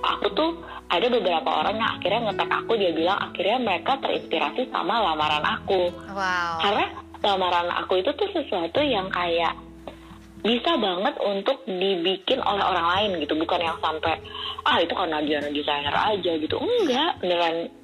aku 0.03 0.27
tuh 0.33 0.51
ada 0.91 1.07
beberapa 1.07 1.47
orang 1.47 1.79
yang 1.79 1.91
akhirnya 1.97 2.21
ngetek 2.31 2.51
aku 2.51 2.73
dia 2.75 2.91
bilang 2.91 3.19
akhirnya 3.21 3.59
mereka 3.63 3.93
terinspirasi 4.03 4.69
sama 4.75 4.99
lamaran 5.01 5.45
aku 5.45 5.93
Wow. 6.11 6.59
karena 6.61 6.85
lamaran 7.21 7.69
aku 7.79 8.01
itu 8.01 8.11
tuh 8.17 8.29
sesuatu 8.33 8.81
yang 8.83 9.07
kayak 9.13 9.55
bisa 10.41 10.77
banget 10.77 11.15
untuk 11.21 11.65
dibikin 11.69 12.41
oleh 12.41 12.65
orang 12.65 12.87
lain 12.97 13.11
gitu. 13.25 13.37
Bukan 13.37 13.61
yang 13.61 13.79
sampai 13.81 14.21
ah 14.65 14.79
itu 14.81 14.93
karena 14.93 15.21
dia 15.25 15.41
desainer 15.45 15.95
aja 15.95 16.33
gitu. 16.37 16.57
Enggak. 16.61 17.21
Beneran 17.21 17.80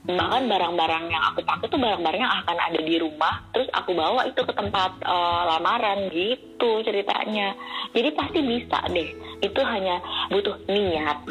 bahkan 0.00 0.48
barang-barang 0.48 1.12
yang 1.12 1.22
aku 1.28 1.44
pakai 1.44 1.68
tuh 1.68 1.76
barang-barang 1.76 2.20
yang 2.24 2.34
akan 2.40 2.56
ada 2.56 2.80
di 2.80 2.96
rumah 2.96 3.44
terus 3.52 3.68
aku 3.76 3.92
bawa 3.92 4.24
itu 4.24 4.40
ke 4.40 4.52
tempat 4.56 4.96
eh, 5.04 5.42
lamaran 5.44 6.08
gitu 6.08 6.80
ceritanya. 6.80 7.52
Jadi 7.90 8.08
pasti 8.14 8.40
bisa 8.40 8.78
deh 8.88 9.08
itu 9.40 9.60
hanya 9.64 10.00
butuh 10.28 10.56
niat. 10.68 11.18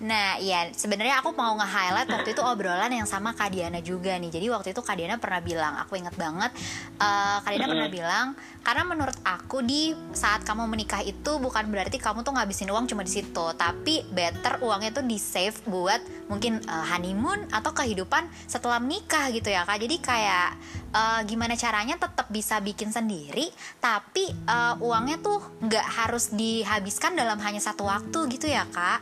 Nah, 0.00 0.40
iya 0.40 0.72
sebenarnya 0.72 1.20
aku 1.20 1.36
mau 1.36 1.52
nge-highlight 1.60 2.08
waktu 2.08 2.32
itu 2.32 2.40
obrolan 2.40 2.88
yang 2.88 3.04
sama 3.04 3.36
Kak 3.36 3.52
Diana 3.52 3.84
juga 3.84 4.16
nih. 4.16 4.32
Jadi 4.32 4.46
waktu 4.48 4.72
itu 4.72 4.80
Kak 4.80 4.96
Diana 4.96 5.20
pernah 5.20 5.44
bilang, 5.44 5.76
aku 5.76 6.00
inget 6.00 6.16
banget 6.16 6.48
eh, 6.96 7.36
Kak 7.44 7.50
Diana 7.52 7.68
pernah 7.68 7.90
bilang, 7.92 8.26
karena 8.64 8.82
menurut 8.88 9.18
aku 9.20 9.60
di 9.60 9.92
saat 10.16 10.40
kamu 10.48 10.64
menikah 10.72 11.04
itu 11.04 11.36
bukan 11.36 11.68
berarti 11.68 12.00
kamu 12.00 12.24
tuh 12.24 12.32
ngabisin 12.32 12.72
uang 12.72 12.88
cuma 12.88 13.04
di 13.04 13.12
situ, 13.12 13.46
tapi 13.60 14.08
better 14.08 14.64
uangnya 14.64 14.96
tuh 14.96 15.04
di 15.04 15.20
save 15.20 15.60
buat 15.68 16.00
mungkin 16.32 16.64
eh, 16.64 16.84
honeymoon 16.96 17.52
atau 17.60 17.76
kehidupan 17.76 18.26
setelah 18.48 18.80
menikah 18.80 19.28
gitu 19.30 19.52
ya 19.52 19.62
Kak. 19.68 19.78
Jadi 19.78 19.96
kayak 20.00 20.48
eh, 20.96 21.20
gimana 21.28 21.54
caranya 21.54 22.00
tetap 22.00 22.26
bisa 22.32 22.58
bikin 22.58 22.90
sendiri, 22.90 23.52
tapi 23.78 24.32
eh, 24.32 24.74
uangnya 24.80 25.20
tuh 25.20 25.38
nggak 25.60 25.86
harus 26.00 26.32
dihabiskan 26.32 27.14
dalam 27.14 27.38
hanya 27.44 27.60
satu 27.60 27.86
waktu 27.86 28.18
gitu 28.32 28.48
ya 28.48 28.64
Kak. 28.68 29.00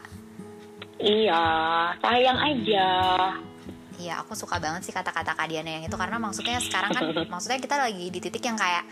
iya 0.98 1.42
sayang 2.02 2.38
aja 2.42 2.90
Iya, 3.98 4.22
aku 4.22 4.38
suka 4.38 4.62
banget 4.62 4.86
sih 4.86 4.94
kata-kata 4.94 5.34
Kak 5.34 5.50
Diana 5.50 5.74
yang 5.74 5.82
itu 5.82 5.98
karena 5.98 6.22
maksudnya 6.22 6.62
sekarang 6.62 6.94
kan 6.94 7.02
maksudnya 7.34 7.58
kita 7.58 7.74
lagi 7.82 8.06
di 8.14 8.18
titik 8.22 8.46
yang 8.46 8.54
kayak 8.54 8.86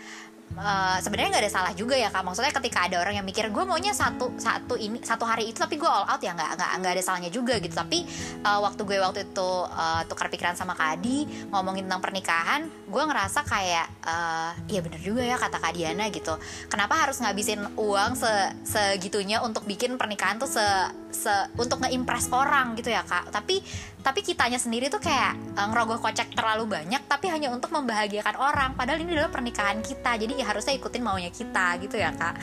eh, 0.55 0.97
sebenarnya 1.03 1.29
nggak 1.35 1.43
ada 1.43 1.53
salah 1.53 1.73
juga 1.75 1.95
ya 1.99 2.07
kak. 2.13 2.23
Maksudnya 2.23 2.53
ketika 2.53 2.87
ada 2.87 3.03
orang 3.03 3.19
yang 3.19 3.25
mikir 3.27 3.51
gue 3.51 3.63
maunya 3.67 3.91
satu 3.91 4.31
satu 4.39 4.79
ini 4.79 5.03
satu 5.03 5.27
hari 5.27 5.51
itu 5.51 5.59
tapi 5.59 5.75
gue 5.75 5.89
all 5.89 6.07
out 6.07 6.21
ya 6.23 6.31
nggak 6.31 6.55
nggak 6.55 6.71
nggak 6.79 6.93
ada 6.95 7.03
salahnya 7.03 7.31
juga 7.33 7.59
gitu. 7.59 7.75
Tapi 7.75 8.07
eh, 8.43 8.59
waktu 8.61 8.81
gue 8.87 8.97
waktu 9.01 9.19
itu 9.27 9.51
eh, 9.67 10.01
tukar 10.07 10.31
pikiran 10.31 10.55
sama 10.55 10.77
Kak 10.77 11.01
Adi 11.01 11.27
ngomongin 11.51 11.89
tentang 11.89 12.03
pernikahan, 12.03 12.61
gue 12.67 13.03
ngerasa 13.03 13.43
kayak 13.43 13.87
eh, 14.07 14.51
iya 14.71 14.79
bener 14.85 15.01
juga 15.03 15.25
ya 15.25 15.35
kata 15.35 15.57
Kak 15.59 15.73
Diana 15.75 16.07
gitu. 16.07 16.37
Kenapa 16.71 16.95
harus 17.03 17.19
ngabisin 17.19 17.61
uang 17.75 18.15
se 18.15 18.31
segitunya 18.63 19.41
untuk 19.41 19.65
bikin 19.65 19.97
pernikahan 19.97 20.37
tuh 20.37 20.47
se 20.47 20.63
se 21.11 21.31
untuk 21.57 21.81
ngeimpress 21.81 22.29
orang 22.31 22.75
gitu 22.77 22.91
ya 22.91 23.01
kak. 23.01 23.31
Tapi 23.31 23.63
tapi 24.05 24.19
kitanya 24.23 24.57
sendiri 24.57 24.87
tuh 24.87 25.01
kayak 25.01 25.35
eh, 25.55 25.65
ngerogoh 25.67 25.99
kocek 26.01 26.33
terlalu 26.33 26.69
banyak 26.79 27.01
tapi 27.05 27.29
hanya 27.29 27.51
untuk 27.53 27.71
membahagiakan 27.73 28.35
orang. 28.37 28.69
Padahal 28.73 29.01
ini 29.01 29.17
adalah 29.17 29.33
pernikahan 29.33 29.79
kita 29.83 30.17
jadi 30.17 30.33
ya 30.37 30.45
harusnya 30.49 30.73
ikutin 30.77 31.03
maunya 31.03 31.31
kita 31.31 31.77
gitu 31.81 31.95
ya 31.99 32.11
kak. 32.15 32.35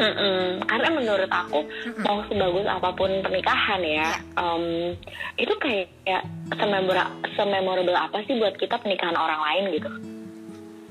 Mm-mm. 0.00 0.64
karena 0.64 0.88
menurut 0.96 1.28
aku 1.28 1.60
mau 2.00 2.24
sebagus 2.24 2.64
apa 2.64 2.88
pun 2.96 3.20
pernikahan 3.20 3.84
ya 3.84 4.08
em, 4.32 4.96
itu 5.36 5.52
kayak 5.60 6.24
sememora- 6.56 7.12
sememorable 7.36 7.92
apa 7.92 8.24
sih 8.24 8.40
buat 8.40 8.56
kita 8.56 8.80
pernikahan 8.80 9.12
orang 9.12 9.36
lain 9.44 9.76
gitu 9.76 9.90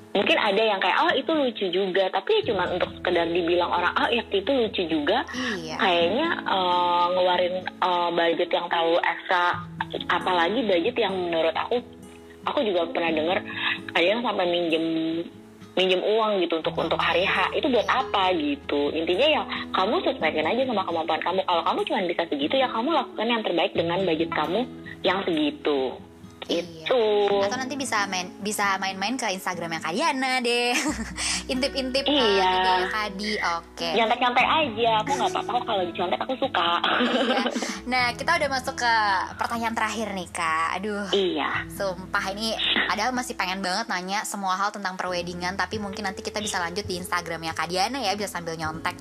mungkin 0.09 0.37
ada 0.41 0.61
yang 0.61 0.79
kayak 0.81 0.97
oh 1.05 1.11
itu 1.13 1.31
lucu 1.31 1.65
juga. 1.69 2.09
Tapi 2.09 2.41
ya 2.41 2.41
cuma 2.49 2.63
untuk 2.69 2.89
sekedar 2.97 3.29
dibilang 3.29 3.69
orang 3.69 3.93
ah 3.93 4.09
ya 4.09 4.23
itu 4.25 4.51
lucu 4.51 4.83
juga. 4.89 5.25
Iya. 5.33 5.75
Kayaknya 5.77 6.27
eh, 6.49 7.05
ngeluarin 7.13 7.55
eh, 7.65 8.09
budget 8.13 8.49
yang 8.49 8.65
terlalu 8.67 8.97
ekstra 9.05 9.45
apalagi 10.09 10.59
budget 10.69 10.95
yang 11.01 11.13
menurut 11.17 11.55
aku 11.57 11.81
aku 12.45 12.59
juga 12.61 12.85
pernah 12.93 13.09
dengar 13.09 13.37
ada 13.93 14.05
yang 14.05 14.21
sampai 14.21 14.45
minjem 14.45 14.85
minjem 15.77 16.01
uang 16.03 16.43
gitu 16.43 16.59
untuk 16.59 16.75
untuk 16.75 16.99
hari 16.99 17.23
H. 17.23 17.55
Itu 17.55 17.69
buat 17.71 17.87
apa 17.87 18.35
gitu? 18.35 18.91
Intinya 18.91 19.27
ya 19.29 19.43
kamu 19.77 20.01
sesuaikan 20.03 20.49
aja 20.49 20.67
sama 20.67 20.83
kemampuan 20.83 21.21
kamu. 21.23 21.39
Kalau 21.45 21.63
kamu 21.63 21.79
cuma 21.87 21.99
bisa 22.09 22.23
segitu 22.27 22.55
ya 22.57 22.67
kamu 22.67 22.89
lakukan 22.91 23.27
yang 23.29 23.41
terbaik 23.45 23.73
dengan 23.77 23.99
budget 24.03 24.31
kamu 24.33 24.61
yang 25.05 25.23
segitu 25.23 25.95
Iya. 26.49 26.65
itu 26.65 27.01
Atau 27.39 27.55
nanti 27.55 27.77
bisa 27.77 28.03
main 28.05 28.33
bisa 28.39 28.75
main-main 28.77 29.13
ke 29.13 29.29
Instagramnya 29.29 29.77
Kak 29.77 29.93
Diana 29.93 30.41
deh. 30.41 30.73
Intip-intip 31.53 32.01
uh, 32.01 32.11
Iya. 32.11 32.49
videonya 32.49 32.89
Kadi. 32.89 33.31
Oke. 33.55 33.89
nyontek-nyontek 33.93 34.47
aja 34.47 34.89
aku 34.99 35.11
nggak 35.13 35.29
apa-apa 35.29 35.49
kok 35.51 35.63
kalau 35.63 35.83
dicontek 35.83 36.19
aku 36.19 36.33
suka 36.35 36.69
Iya. 36.99 37.41
Nah, 37.89 38.13
kita 38.13 38.37
udah 38.37 38.49
masuk 38.49 38.75
ke 38.75 38.93
pertanyaan 39.33 39.73
terakhir 39.73 40.13
nih, 40.13 40.29
Kak. 40.29 40.67
Aduh. 40.77 41.05
iya 41.09 41.65
Sumpah 41.69 42.25
ini 42.29 42.53
padahal 42.85 43.09
masih 43.11 43.33
pengen 43.33 43.61
banget 43.61 43.85
nanya 43.85 44.21
semua 44.23 44.53
hal 44.53 44.69
tentang 44.69 44.93
perweddingan 44.93 45.53
tapi 45.53 45.77
mungkin 45.77 46.05
nanti 46.05 46.21
kita 46.21 46.37
bisa 46.37 46.57
lanjut 46.57 46.83
di 46.83 46.97
Instagramnya 46.97 47.53
Kak 47.53 47.65
Diana 47.65 47.97
ya 47.97 48.13
bisa 48.13 48.29
sambil 48.29 48.53
nyontek. 48.53 48.97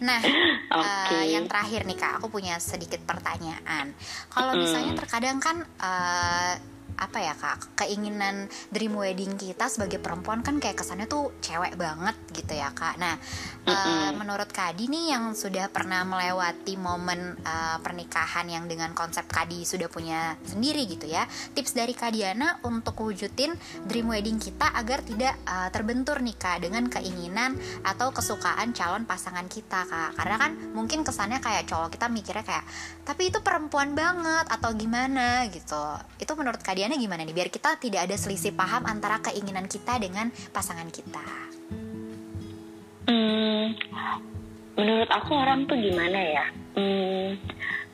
Nah, 0.00 0.18
Oke. 0.78 1.14
eh, 1.14 1.34
yang 1.34 1.46
terakhir 1.46 1.82
nih 1.82 1.94
Kak, 1.94 2.18
aku 2.18 2.26
punya 2.28 2.58
sedikit 2.58 3.02
pertanyaan. 3.02 3.94
Kalau 4.28 4.54
misalnya 4.54 4.94
terkadang 4.94 5.38
kan 5.38 5.56
eh, 5.62 6.54
apa 6.98 7.18
ya 7.22 7.34
kak 7.38 7.78
keinginan 7.78 8.50
dream 8.74 8.98
wedding 8.98 9.38
kita 9.38 9.70
sebagai 9.70 10.02
perempuan 10.02 10.42
kan 10.42 10.58
kayak 10.58 10.82
kesannya 10.82 11.06
tuh 11.06 11.30
cewek 11.40 11.78
banget 11.78 12.14
gitu 12.34 12.58
ya 12.58 12.74
kak. 12.74 12.98
Nah 12.98 13.14
eh, 13.64 13.72
Mm-mm. 13.72 14.18
menurut 14.18 14.50
Kadi 14.50 14.90
nih 14.90 15.14
yang 15.14 15.32
sudah 15.32 15.70
pernah 15.70 16.02
melewati 16.02 16.74
momen 16.74 17.38
eh, 17.40 17.78
pernikahan 17.80 18.50
yang 18.50 18.66
dengan 18.66 18.92
konsep 18.92 19.24
Kadi 19.30 19.62
sudah 19.62 19.86
punya 19.86 20.34
sendiri 20.42 20.84
gitu 20.90 21.06
ya 21.06 21.24
tips 21.54 21.78
dari 21.78 21.94
Kadiana 21.94 22.58
untuk 22.66 22.98
wujudin 23.00 23.54
dream 23.86 24.10
wedding 24.10 24.42
kita 24.42 24.74
agar 24.74 25.00
tidak 25.06 25.38
eh, 25.46 25.70
terbentur 25.70 26.18
nih 26.18 26.36
kak 26.36 26.66
dengan 26.66 26.90
keinginan 26.90 27.54
atau 27.86 28.10
kesukaan 28.10 28.74
calon 28.74 29.06
pasangan 29.06 29.46
kita 29.46 29.86
kak. 29.86 30.18
Karena 30.18 30.36
kan 30.36 30.52
mungkin 30.74 31.06
kesannya 31.06 31.38
kayak 31.38 31.70
cowok 31.70 31.94
kita 31.94 32.10
mikirnya 32.10 32.44
kayak 32.44 32.64
tapi 33.06 33.30
itu 33.30 33.40
perempuan 33.40 33.94
banget 33.96 34.44
atau 34.50 34.74
gimana? 34.74 35.48
gitu. 35.48 35.82
Itu 36.18 36.32
menurut 36.38 36.60
Kadiana 36.60 36.87
gimana 36.96 37.26
nih 37.26 37.36
biar 37.36 37.50
kita 37.52 37.76
tidak 37.76 38.08
ada 38.08 38.16
selisih 38.16 38.56
paham 38.56 38.88
antara 38.88 39.20
keinginan 39.20 39.68
kita 39.68 40.00
dengan 40.00 40.32
pasangan 40.54 40.88
kita 40.88 41.48
Hmm, 43.08 43.72
menurut 44.76 45.08
aku 45.08 45.32
orang 45.32 45.64
tuh 45.64 45.80
gimana 45.80 46.20
ya? 46.20 46.44
Hmm, 46.76 47.40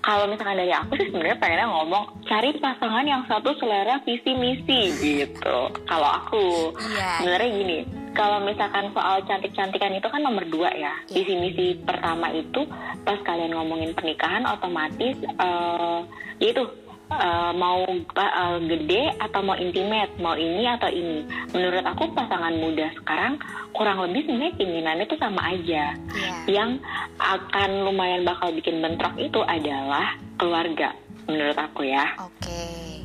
kalau 0.02 0.26
misalkan 0.26 0.58
dari 0.58 0.74
aku 0.74 0.98
sih 0.98 1.06
sebenarnya 1.06 1.38
pengennya 1.38 1.70
ngomong 1.70 2.04
cari 2.26 2.50
pasangan 2.58 3.06
yang 3.06 3.22
satu 3.30 3.54
selera 3.62 4.02
visi 4.02 4.34
misi 4.34 4.90
gitu. 4.98 5.70
Kalau 5.86 6.08
aku 6.10 6.74
iya 6.98 7.22
sebenarnya 7.22 7.50
gini, 7.54 7.78
kalau 8.18 8.42
misalkan 8.42 8.90
soal 8.90 9.22
cantik-cantikan 9.22 9.94
itu 9.94 10.08
kan 10.10 10.18
nomor 10.18 10.42
dua 10.50 10.74
ya. 10.74 10.98
Iya. 11.06 11.14
Visi 11.14 11.34
misi 11.38 11.66
pertama 11.78 12.34
itu 12.34 12.66
pas 13.06 13.22
kalian 13.22 13.54
ngomongin 13.54 13.94
pernikahan 13.94 14.42
otomatis 14.50 15.14
eh 15.22 15.98
itu 16.42 16.66
eh, 17.12 17.52
mau 17.56 17.84
eh, 17.88 18.58
gede 18.64 19.02
atau 19.20 19.40
mau 19.44 19.56
intimate, 19.58 20.14
mau 20.20 20.36
ini 20.38 20.64
atau 20.68 20.88
ini. 20.88 21.26
Menurut 21.52 21.84
aku 21.84 22.12
pasangan 22.16 22.54
muda 22.56 22.88
sekarang 23.02 23.36
kurang 23.74 24.00
lebih 24.08 24.24
sebenarnya 24.24 24.54
keinginannya 24.56 25.04
tuh 25.10 25.20
sama 25.20 25.40
aja. 25.52 25.92
iya 26.14 26.34
Yang 26.48 26.70
akan 27.20 27.70
lumayan 27.84 28.22
bakal 28.24 28.54
bikin 28.54 28.80
bentrok 28.80 29.14
itu 29.20 29.40
adalah 29.44 30.16
keluarga. 30.40 30.96
Menurut 31.24 31.56
aku 31.56 31.88
ya. 31.88 32.04
oke 32.20 33.03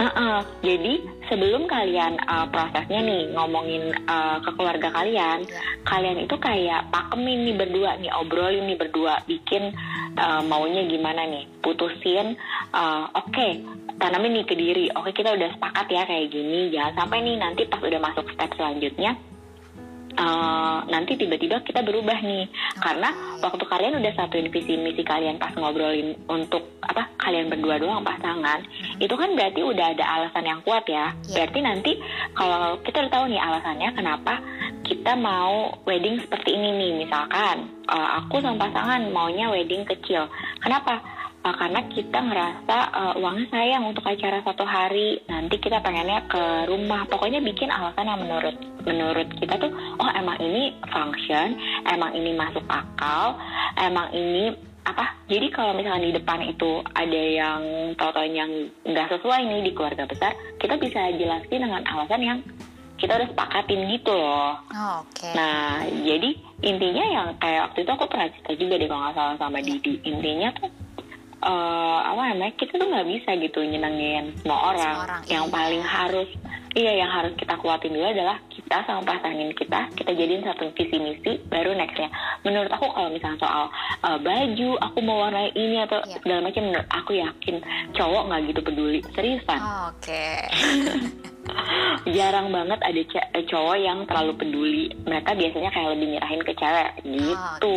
Heeh. 0.00 0.38
Jadi 0.64 0.94
sebelum 1.28 1.68
kalian 1.68 2.16
uh, 2.24 2.48
prosesnya 2.48 3.04
nih 3.04 3.36
ngomongin 3.36 3.92
uh, 4.08 4.40
ke 4.40 4.50
keluarga 4.56 4.88
kalian, 4.88 5.44
Iya. 5.44 5.60
kalian 5.84 6.18
itu 6.24 6.40
kayak 6.40 6.88
pakemin 6.88 7.44
nih 7.44 7.56
berdua 7.60 8.00
nih 8.00 8.08
obrolin 8.16 8.64
nih 8.64 8.80
berdua, 8.80 9.20
bikin 9.28 9.76
uh, 10.16 10.40
maunya 10.48 10.88
gimana 10.88 11.28
nih, 11.28 11.44
putusin. 11.60 12.32
uh, 12.72 13.12
Oke, 13.12 13.60
tanamin 14.00 14.40
nih 14.40 14.46
ke 14.48 14.56
diri. 14.56 14.88
Oke 14.96 15.12
kita 15.12 15.36
udah 15.36 15.52
sepakat 15.52 15.86
ya 15.92 16.02
kayak 16.08 16.32
gini. 16.32 16.72
Jangan 16.72 17.04
sampai 17.04 17.20
nih 17.20 17.36
nanti 17.36 17.68
pas 17.68 17.84
udah 17.84 18.00
masuk 18.00 18.24
step 18.32 18.50
selanjutnya. 18.56 19.12
Uh, 20.16 20.82
nanti 20.88 21.14
tiba-tiba 21.14 21.62
kita 21.62 21.84
berubah 21.84 22.18
nih 22.22 22.48
karena 22.80 23.10
waktu 23.44 23.64
kalian 23.66 24.00
udah 24.00 24.12
satuin 24.16 24.48
visi 24.50 24.74
misi 24.80 25.04
kalian 25.06 25.38
pas 25.38 25.54
ngobrolin 25.54 26.16
untuk 26.26 26.80
apa 26.82 27.06
kalian 27.20 27.52
berdua 27.52 27.78
doang 27.78 28.02
pasangan 28.02 28.64
itu 28.98 29.14
kan 29.14 29.30
berarti 29.36 29.60
udah 29.62 29.86
ada 29.94 30.04
alasan 30.04 30.44
yang 30.48 30.60
kuat 30.66 30.82
ya. 30.88 31.12
Iya. 31.28 31.34
Berarti 31.36 31.58
nanti 31.62 31.92
kalau 32.34 32.80
kita 32.82 33.06
udah 33.06 33.12
tahu 33.12 33.24
nih 33.30 33.42
alasannya 33.42 33.88
kenapa 33.94 34.34
kita 34.90 35.14
mau 35.14 35.78
wedding 35.86 36.18
seperti 36.18 36.58
ini 36.58 36.74
nih, 36.74 36.92
misalkan 37.06 37.70
eh, 37.86 38.08
aku 38.18 38.42
sama 38.42 38.66
pasangan 38.66 39.06
maunya 39.14 39.46
wedding 39.46 39.86
kecil. 39.86 40.26
Kenapa? 40.58 40.98
Eh, 41.40 41.54
karena 41.56 41.80
kita 41.88 42.18
ngerasa 42.20 42.76
eh, 42.92 43.14
uangnya 43.16 43.46
sayang 43.48 43.88
untuk 43.88 44.04
acara 44.04 44.44
satu 44.44 44.64
hari. 44.68 45.24
Nanti 45.24 45.56
kita 45.56 45.80
pengennya 45.80 46.28
ke 46.28 46.68
rumah. 46.68 47.08
Pokoknya 47.08 47.40
bikin 47.40 47.72
alasan 47.72 48.12
yang 48.12 48.20
menurut 48.20 48.56
menurut 48.84 49.28
kita 49.40 49.56
tuh, 49.60 49.72
oh 49.72 50.10
emang 50.16 50.36
ini 50.40 50.72
function, 50.88 51.56
emang 51.88 52.12
ini 52.12 52.32
masuk 52.36 52.64
akal, 52.68 53.36
emang 53.76 54.08
ini 54.12 54.52
apa 54.80 55.12
jadi 55.28 55.52
kalau 55.52 55.76
misalnya 55.76 56.08
di 56.08 56.16
depan 56.16 56.40
itu 56.40 56.80
ada 56.96 57.20
yang 57.20 57.60
tau 58.00 58.16
yang 58.24 58.48
nggak 58.88 59.12
sesuai 59.12 59.44
nih 59.44 59.60
di 59.68 59.72
keluarga 59.76 60.08
besar 60.08 60.32
kita 60.56 60.80
bisa 60.80 61.12
jelasin 61.20 61.60
dengan 61.60 61.84
alasan 61.84 62.22
yang 62.24 62.38
kita 62.96 63.12
udah 63.16 63.28
sepakatin 63.28 63.80
gitu 63.92 64.08
loh 64.08 64.56
Oh, 64.72 65.04
oke 65.04 65.28
nah 65.36 65.84
jadi 65.84 66.32
intinya 66.64 67.04
yang 67.04 67.28
kayak 67.36 67.70
waktu 67.70 67.84
itu 67.84 67.92
aku 67.92 68.04
pernah 68.08 68.28
cerita 68.32 68.52
juga 68.56 68.74
deh 68.80 68.88
kalau 68.88 69.02
nggak 69.04 69.16
salah 69.20 69.36
sama 69.36 69.58
Didi 69.60 69.92
intinya 70.00 70.48
tuh 70.56 70.68
eh, 71.40 71.98
apa 72.04 72.22
namanya 72.30 72.52
kita 72.54 72.76
tuh 72.76 72.88
nggak 72.88 73.08
bisa 73.08 73.30
gitu 73.36 73.60
nyenengin 73.60 74.32
semua 74.40 74.72
orang, 74.72 74.94
Semua 74.94 75.06
orang, 75.08 75.22
yang 75.26 75.44
iya. 75.46 75.52
paling 75.52 75.82
harus 75.82 76.28
iya 76.70 76.92
yang 76.94 77.10
harus 77.10 77.34
kita 77.34 77.58
kuatin 77.58 77.90
dulu 77.90 78.06
adalah 78.06 78.38
kita 78.46 78.86
sama 78.86 79.02
pasangan 79.02 79.50
kita 79.58 79.80
kita 79.98 80.10
jadiin 80.14 80.46
satu 80.46 80.70
visi 80.70 80.96
misi 80.96 81.32
baru 81.48 81.74
nextnya. 81.74 82.06
Menurut 82.46 82.70
aku 82.70 82.86
kalau 82.92 83.10
misalnya 83.10 83.40
soal 83.40 83.64
eh, 84.04 84.18
baju 84.20 84.70
aku 84.78 84.98
mau 85.00 85.24
warna 85.24 85.50
ini 85.50 85.82
atau 85.82 85.98
Iya. 86.00 86.20
segala 86.20 86.40
macam 86.44 86.62
menurut 86.64 86.88
aku 86.88 87.10
yakin 87.16 87.56
cowok 87.92 88.22
nggak 88.28 88.40
gitu 88.48 88.60
peduli. 88.62 89.00
Seriusan. 89.12 89.58
Oh, 89.58 89.90
oke 89.90 90.24
jarang 92.16 92.48
banget 92.52 92.80
ada 92.80 93.00
eh, 93.36 93.44
cowok 93.44 93.76
yang 93.76 93.98
terlalu 94.08 94.32
peduli. 94.36 94.84
Mereka 95.04 95.30
biasanya 95.36 95.70
kayak 95.72 95.88
lebih 95.96 96.06
nyerahin 96.16 96.42
ke 96.44 96.52
cewek 96.56 96.90
gitu. 97.04 97.76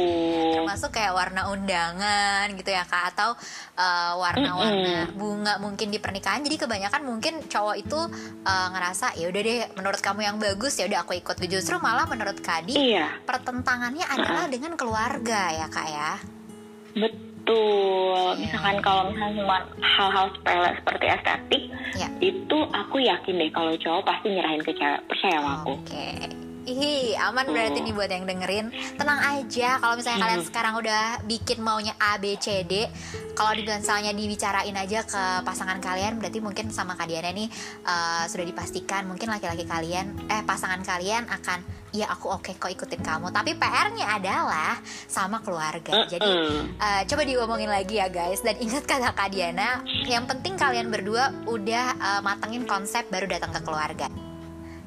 Termasuk 0.61 0.91
kayak 0.93 1.13
warna 1.15 1.41
undangan 1.51 2.45
gitu 2.55 2.69
ya 2.71 2.83
kak. 2.87 3.15
Atau 3.15 3.35
uh, 3.77 4.13
warna-warna 4.19 5.11
bunga 5.13 5.59
mungkin 5.59 5.89
di 5.91 5.99
pernikahan. 5.99 6.43
Jadi 6.45 6.55
kebanyakan 6.61 7.01
mungkin 7.03 7.43
cowok 7.47 7.75
itu 7.79 7.99
uh, 8.45 8.67
ngerasa 8.71 9.17
ya 9.19 9.27
udah 9.27 9.41
deh 9.41 9.59
menurut 9.75 9.99
kamu 9.99 10.21
yang 10.23 10.37
bagus 10.39 10.79
ya 10.79 10.85
udah 10.87 11.03
aku 11.03 11.17
ikut. 11.17 11.35
Justru 11.49 11.77
malah 11.79 12.07
menurut 12.07 12.39
Kadi 12.43 12.75
iya. 12.75 13.07
pertentangannya 13.23 14.03
adalah 14.03 14.51
dengan 14.51 14.75
keluarga 14.75 15.51
ya 15.51 15.67
kak 15.71 15.87
ya. 15.87 16.11
Betul 16.93 17.32
misalkan 18.37 18.77
kalau 18.83 19.09
misalnya 19.09 19.43
cuma 19.43 19.57
hal-hal 19.81 20.25
sepele 20.35 20.69
seperti 20.77 21.05
estetik 21.09 21.63
ya. 21.97 22.07
itu 22.19 22.57
aku 22.73 22.97
yakin 23.01 23.39
deh 23.39 23.51
kalau 23.53 23.73
cowok 23.77 24.03
pasti 24.05 24.27
nyerahin 24.33 24.63
ke 24.63 24.71
cewek 24.75 25.01
percaya 25.07 25.37
sama 25.39 25.51
aku. 25.61 25.73
Oke. 25.79 26.42
Ih, 26.63 27.11
aman 27.19 27.43
berarti 27.51 27.83
nih 27.83 27.91
buat 27.91 28.07
yang 28.07 28.23
dengerin. 28.23 28.71
Tenang 28.95 29.19
aja 29.19 29.83
kalau 29.83 29.99
misalnya 29.99 30.19
kalian 30.23 30.43
sekarang 30.47 30.73
udah 30.79 31.03
bikin 31.27 31.59
maunya 31.59 31.91
A 31.99 32.15
B 32.15 32.39
C 32.39 32.63
D, 32.63 32.87
kalau 33.35 33.51
di 33.51 33.67
misalnya 33.67 34.15
dibicarain 34.15 34.71
aja 34.71 35.03
ke 35.03 35.23
pasangan 35.43 35.83
kalian 35.83 36.23
berarti 36.23 36.39
mungkin 36.39 36.71
sama 36.71 36.95
Kak 36.95 37.11
Diana 37.11 37.35
nih 37.35 37.51
eh, 37.83 38.23
sudah 38.31 38.47
dipastikan 38.47 39.03
mungkin 39.11 39.27
laki-laki 39.27 39.67
kalian 39.67 40.31
eh 40.31 40.39
pasangan 40.47 40.79
kalian 40.87 41.27
akan 41.27 41.59
ya 41.91 42.07
aku 42.09 42.31
oke 42.31 42.55
kok 42.55 42.71
ikutin 42.71 43.03
kamu. 43.03 43.35
Tapi 43.35 43.59
PR-nya 43.59 44.15
adalah 44.15 44.79
sama 45.11 45.43
keluarga. 45.43 46.07
Jadi. 46.07 46.31
Eh, 46.79 47.01
coba 47.11 47.21
diomongin 47.27 47.67
lagi 47.67 47.99
ya 47.99 48.07
guys 48.07 48.39
dan 48.39 48.55
ingat 48.55 48.87
kata 48.87 49.11
Kak 49.11 49.35
Diana 49.35 49.83
yang 50.07 50.23
penting 50.31 50.55
kalian 50.55 50.87
berdua 50.87 51.27
udah 51.43 51.85
eh, 51.99 52.21
matengin 52.23 52.63
konsep 52.63 53.03
baru 53.11 53.27
datang 53.27 53.51
ke 53.51 53.59
keluarga 53.67 54.07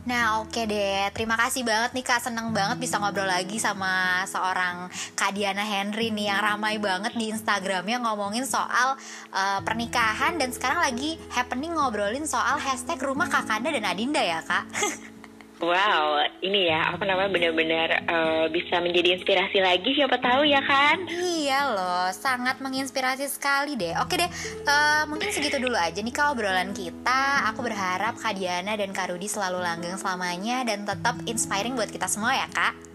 Nah 0.07 0.39
oke 0.39 0.71
deh, 0.71 1.11
terima 1.11 1.35
kasih 1.35 1.67
banget 1.67 1.91
nih 1.91 2.07
Kak. 2.07 2.23
Seneng 2.23 2.55
banget 2.55 2.79
bisa 2.79 3.03
ngobrol 3.03 3.27
lagi 3.27 3.59
sama 3.59 4.23
seorang 4.31 4.87
Kak 5.19 5.35
Diana 5.35 5.67
Henry 5.67 6.15
nih 6.15 6.31
Yang 6.31 6.41
ramai 6.47 6.75
banget 6.79 7.13
di 7.19 7.35
Instagramnya 7.35 7.99
ngomongin 8.07 8.47
soal 8.47 8.95
eh, 9.35 9.61
pernikahan 9.67 10.39
Dan 10.39 10.55
sekarang 10.55 10.79
lagi 10.79 11.19
happening 11.35 11.75
ngobrolin 11.75 12.23
soal 12.23 12.55
hashtag 12.63 13.03
rumah 13.03 13.27
Kakanda 13.27 13.75
dan 13.75 13.83
Adinda 13.83 14.23
ya 14.23 14.47
Kak 14.47 14.65
Wow, 15.57 16.21
ini 16.45 16.69
ya 16.69 16.93
apa 16.93 17.01
namanya 17.09 17.33
benar-benar 17.33 17.89
uh, 18.05 18.45
bisa 18.53 18.77
menjadi 18.85 19.17
inspirasi 19.17 19.65
lagi 19.65 19.97
siapa 19.97 20.21
tahu 20.21 20.45
ya 20.45 20.61
kan? 20.61 21.09
Iya 21.09 21.73
loh, 21.73 22.13
sangat 22.13 22.61
menginspirasi 22.61 23.25
sekali 23.25 23.73
deh. 23.73 23.97
Oke 24.05 24.21
deh, 24.21 24.29
uh, 24.69 25.09
mungkin 25.09 25.33
segitu 25.33 25.57
dulu 25.57 25.73
aja 25.73 25.97
nih 25.97 26.13
kak 26.13 26.37
obrolan 26.37 26.77
kita. 26.77 27.49
Aku 27.49 27.65
berharap 27.65 28.21
Kak 28.21 28.37
Diana 28.37 28.77
dan 28.77 28.93
Kak 28.93 29.09
Rudi 29.09 29.33
selalu 29.33 29.65
langgeng 29.65 29.97
selamanya 29.97 30.61
dan 30.69 30.85
tetap 30.85 31.17
inspiring 31.25 31.73
buat 31.73 31.89
kita 31.89 32.05
semua 32.05 32.37
ya 32.37 32.49
kak. 32.53 32.86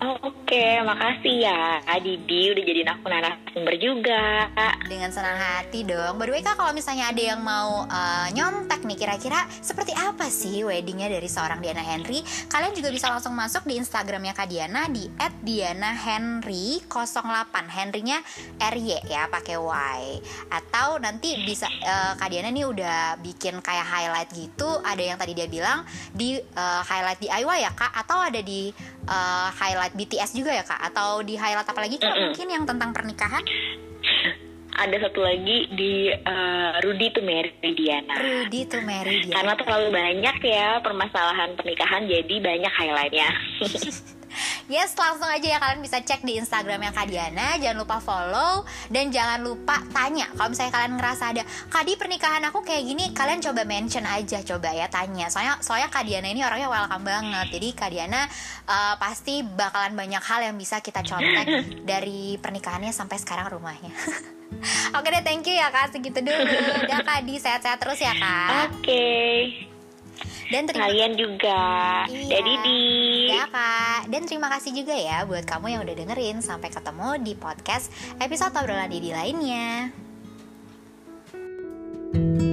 Oke, 0.00 0.56
okay. 0.56 0.80
makasih 0.80 1.44
ya 1.44 1.76
Didi 2.00 2.48
udah 2.48 2.64
jadi 2.64 2.88
aku 2.88 3.04
narasumber 3.04 3.76
juga. 3.76 4.48
Dengan 4.88 5.12
senang 5.12 5.36
hati 5.36 5.84
dong. 5.84 6.16
By 6.16 6.24
the 6.24 6.32
way 6.32 6.40
kak, 6.40 6.56
kalau 6.56 6.72
misalnya 6.72 7.12
ada 7.12 7.20
yang 7.20 7.44
mau 7.44 7.84
uh, 7.84 8.26
nyontek 8.32 8.80
nih, 8.88 8.96
kira-kira 8.96 9.44
seperti 9.60 9.92
apa 9.92 10.32
sih 10.32 10.64
weddingnya 10.64 11.12
dari 11.12 11.28
seorang 11.28 11.60
Diana 11.60 11.84
Henry? 11.84 12.24
Kalian 12.48 12.72
juga 12.72 12.88
bisa 12.88 13.12
langsung 13.12 13.36
masuk 13.36 13.68
di 13.68 13.76
Instagramnya 13.76 14.32
Kak 14.32 14.48
Diana 14.48 14.88
di 14.88 15.04
@dianahenry08. 15.44 17.54
Henrynya 17.68 18.24
RY 18.56 19.04
ya, 19.04 19.28
pakai 19.28 19.60
Y. 19.60 20.24
Atau 20.48 20.96
nanti 20.96 21.36
bisa 21.44 21.68
uh, 21.68 22.16
Kak 22.16 22.32
Diana 22.32 22.48
nih 22.48 22.64
udah 22.64 23.20
bikin 23.20 23.60
kayak 23.60 23.84
highlight 23.84 24.32
gitu. 24.32 24.80
Ada 24.80 25.12
yang 25.12 25.20
tadi 25.20 25.36
dia 25.36 25.44
bilang 25.44 25.84
di 26.16 26.40
uh, 26.40 26.80
highlight 26.88 27.20
DIY 27.20 27.68
ya 27.68 27.76
kak, 27.76 27.92
atau 27.92 28.16
ada 28.16 28.40
di 28.40 28.72
uh, 29.04 29.52
highlight 29.52 29.89
BTS 29.94 30.30
juga 30.36 30.50
ya 30.54 30.64
kak 30.64 30.80
atau 30.92 31.22
di 31.24 31.34
highlight 31.34 31.68
apa 31.68 31.80
lagi 31.80 31.96
kak 31.98 32.08
mm 32.08 32.14
-mm. 32.14 32.24
mungkin 32.30 32.48
yang 32.50 32.64
tentang 32.66 32.90
pernikahan 32.94 33.44
ada 34.80 34.96
satu 34.96 35.20
lagi 35.20 35.68
di 35.76 36.08
uh, 36.08 36.80
Rudy 36.80 37.12
to 37.12 37.20
Mary 37.20 37.52
Diana. 37.60 38.16
Rudy 38.16 38.64
to 38.64 38.80
Mary 38.80 39.28
Diana. 39.28 39.36
Karena 39.36 39.52
terlalu 39.60 39.88
banyak 39.92 40.36
ya 40.40 40.80
permasalahan 40.80 41.52
pernikahan 41.52 42.08
jadi 42.08 42.34
banyak 42.40 42.72
highlightnya. 42.72 43.28
Yes, 44.70 44.94
langsung 44.94 45.26
aja 45.26 45.42
ya 45.42 45.58
kalian 45.58 45.82
bisa 45.82 45.98
cek 45.98 46.22
di 46.22 46.38
Instagramnya 46.38 46.94
Kak 46.94 47.10
Diana. 47.10 47.58
Jangan 47.58 47.78
lupa 47.82 47.98
follow 47.98 48.62
dan 48.86 49.10
jangan 49.10 49.42
lupa 49.42 49.82
tanya. 49.90 50.30
Kalau 50.30 50.48
misalnya 50.50 50.72
kalian 50.74 50.94
ngerasa 50.94 51.24
ada 51.34 51.42
Kadi 51.70 51.92
pernikahan 51.98 52.42
aku 52.46 52.62
kayak 52.62 52.82
gini, 52.86 53.04
kalian 53.10 53.42
coba 53.42 53.62
mention 53.66 54.06
aja, 54.06 54.42
coba 54.46 54.70
ya 54.70 54.86
tanya. 54.86 55.26
Soalnya 55.30 55.58
soalnya 55.62 55.88
Kak 55.90 56.06
Diana 56.06 56.28
ini 56.30 56.42
orangnya 56.42 56.70
welcome 56.70 57.04
banget. 57.06 57.46
Jadi 57.50 57.68
Kak 57.74 57.90
Diana 57.90 58.26
uh, 58.66 58.94
pasti 58.98 59.42
bakalan 59.42 59.98
banyak 59.98 60.22
hal 60.22 60.40
yang 60.50 60.56
bisa 60.58 60.78
kita 60.78 61.02
contek 61.02 61.46
dari 61.82 62.38
pernikahannya 62.38 62.94
sampai 62.94 63.18
sekarang 63.18 63.50
rumahnya. 63.50 63.90
Oke 64.98 65.08
deh, 65.14 65.22
thank 65.22 65.46
you 65.46 65.54
ya 65.54 65.70
kak. 65.70 65.94
Segitu 65.94 66.20
dulu. 66.26 66.42
Udah 66.82 67.00
kak, 67.06 67.22
di 67.22 67.38
sehat-sehat 67.38 67.78
terus 67.78 68.02
ya 68.02 68.12
kak. 68.18 68.50
Oke. 68.66 68.82
Okay. 68.82 69.69
Dan 70.50 70.66
terima... 70.66 70.90
kalian 70.90 71.12
juga. 71.14 71.62
Iya. 72.10 72.26
Dari 72.26 72.54
di. 72.66 72.80
Ya 73.30 73.46
kak. 73.46 74.10
Dan 74.10 74.22
terima 74.26 74.50
kasih 74.50 74.74
juga 74.74 74.94
ya 74.98 75.22
buat 75.24 75.46
kamu 75.46 75.66
yang 75.78 75.80
udah 75.86 75.96
dengerin. 75.96 76.42
Sampai 76.42 76.74
ketemu 76.74 77.22
di 77.22 77.32
podcast 77.38 77.88
episode 78.18 78.52
obrolan 78.58 78.90
Didi 78.90 79.14
lainnya. 79.14 79.94
thank 82.10 82.42
you 82.42 82.49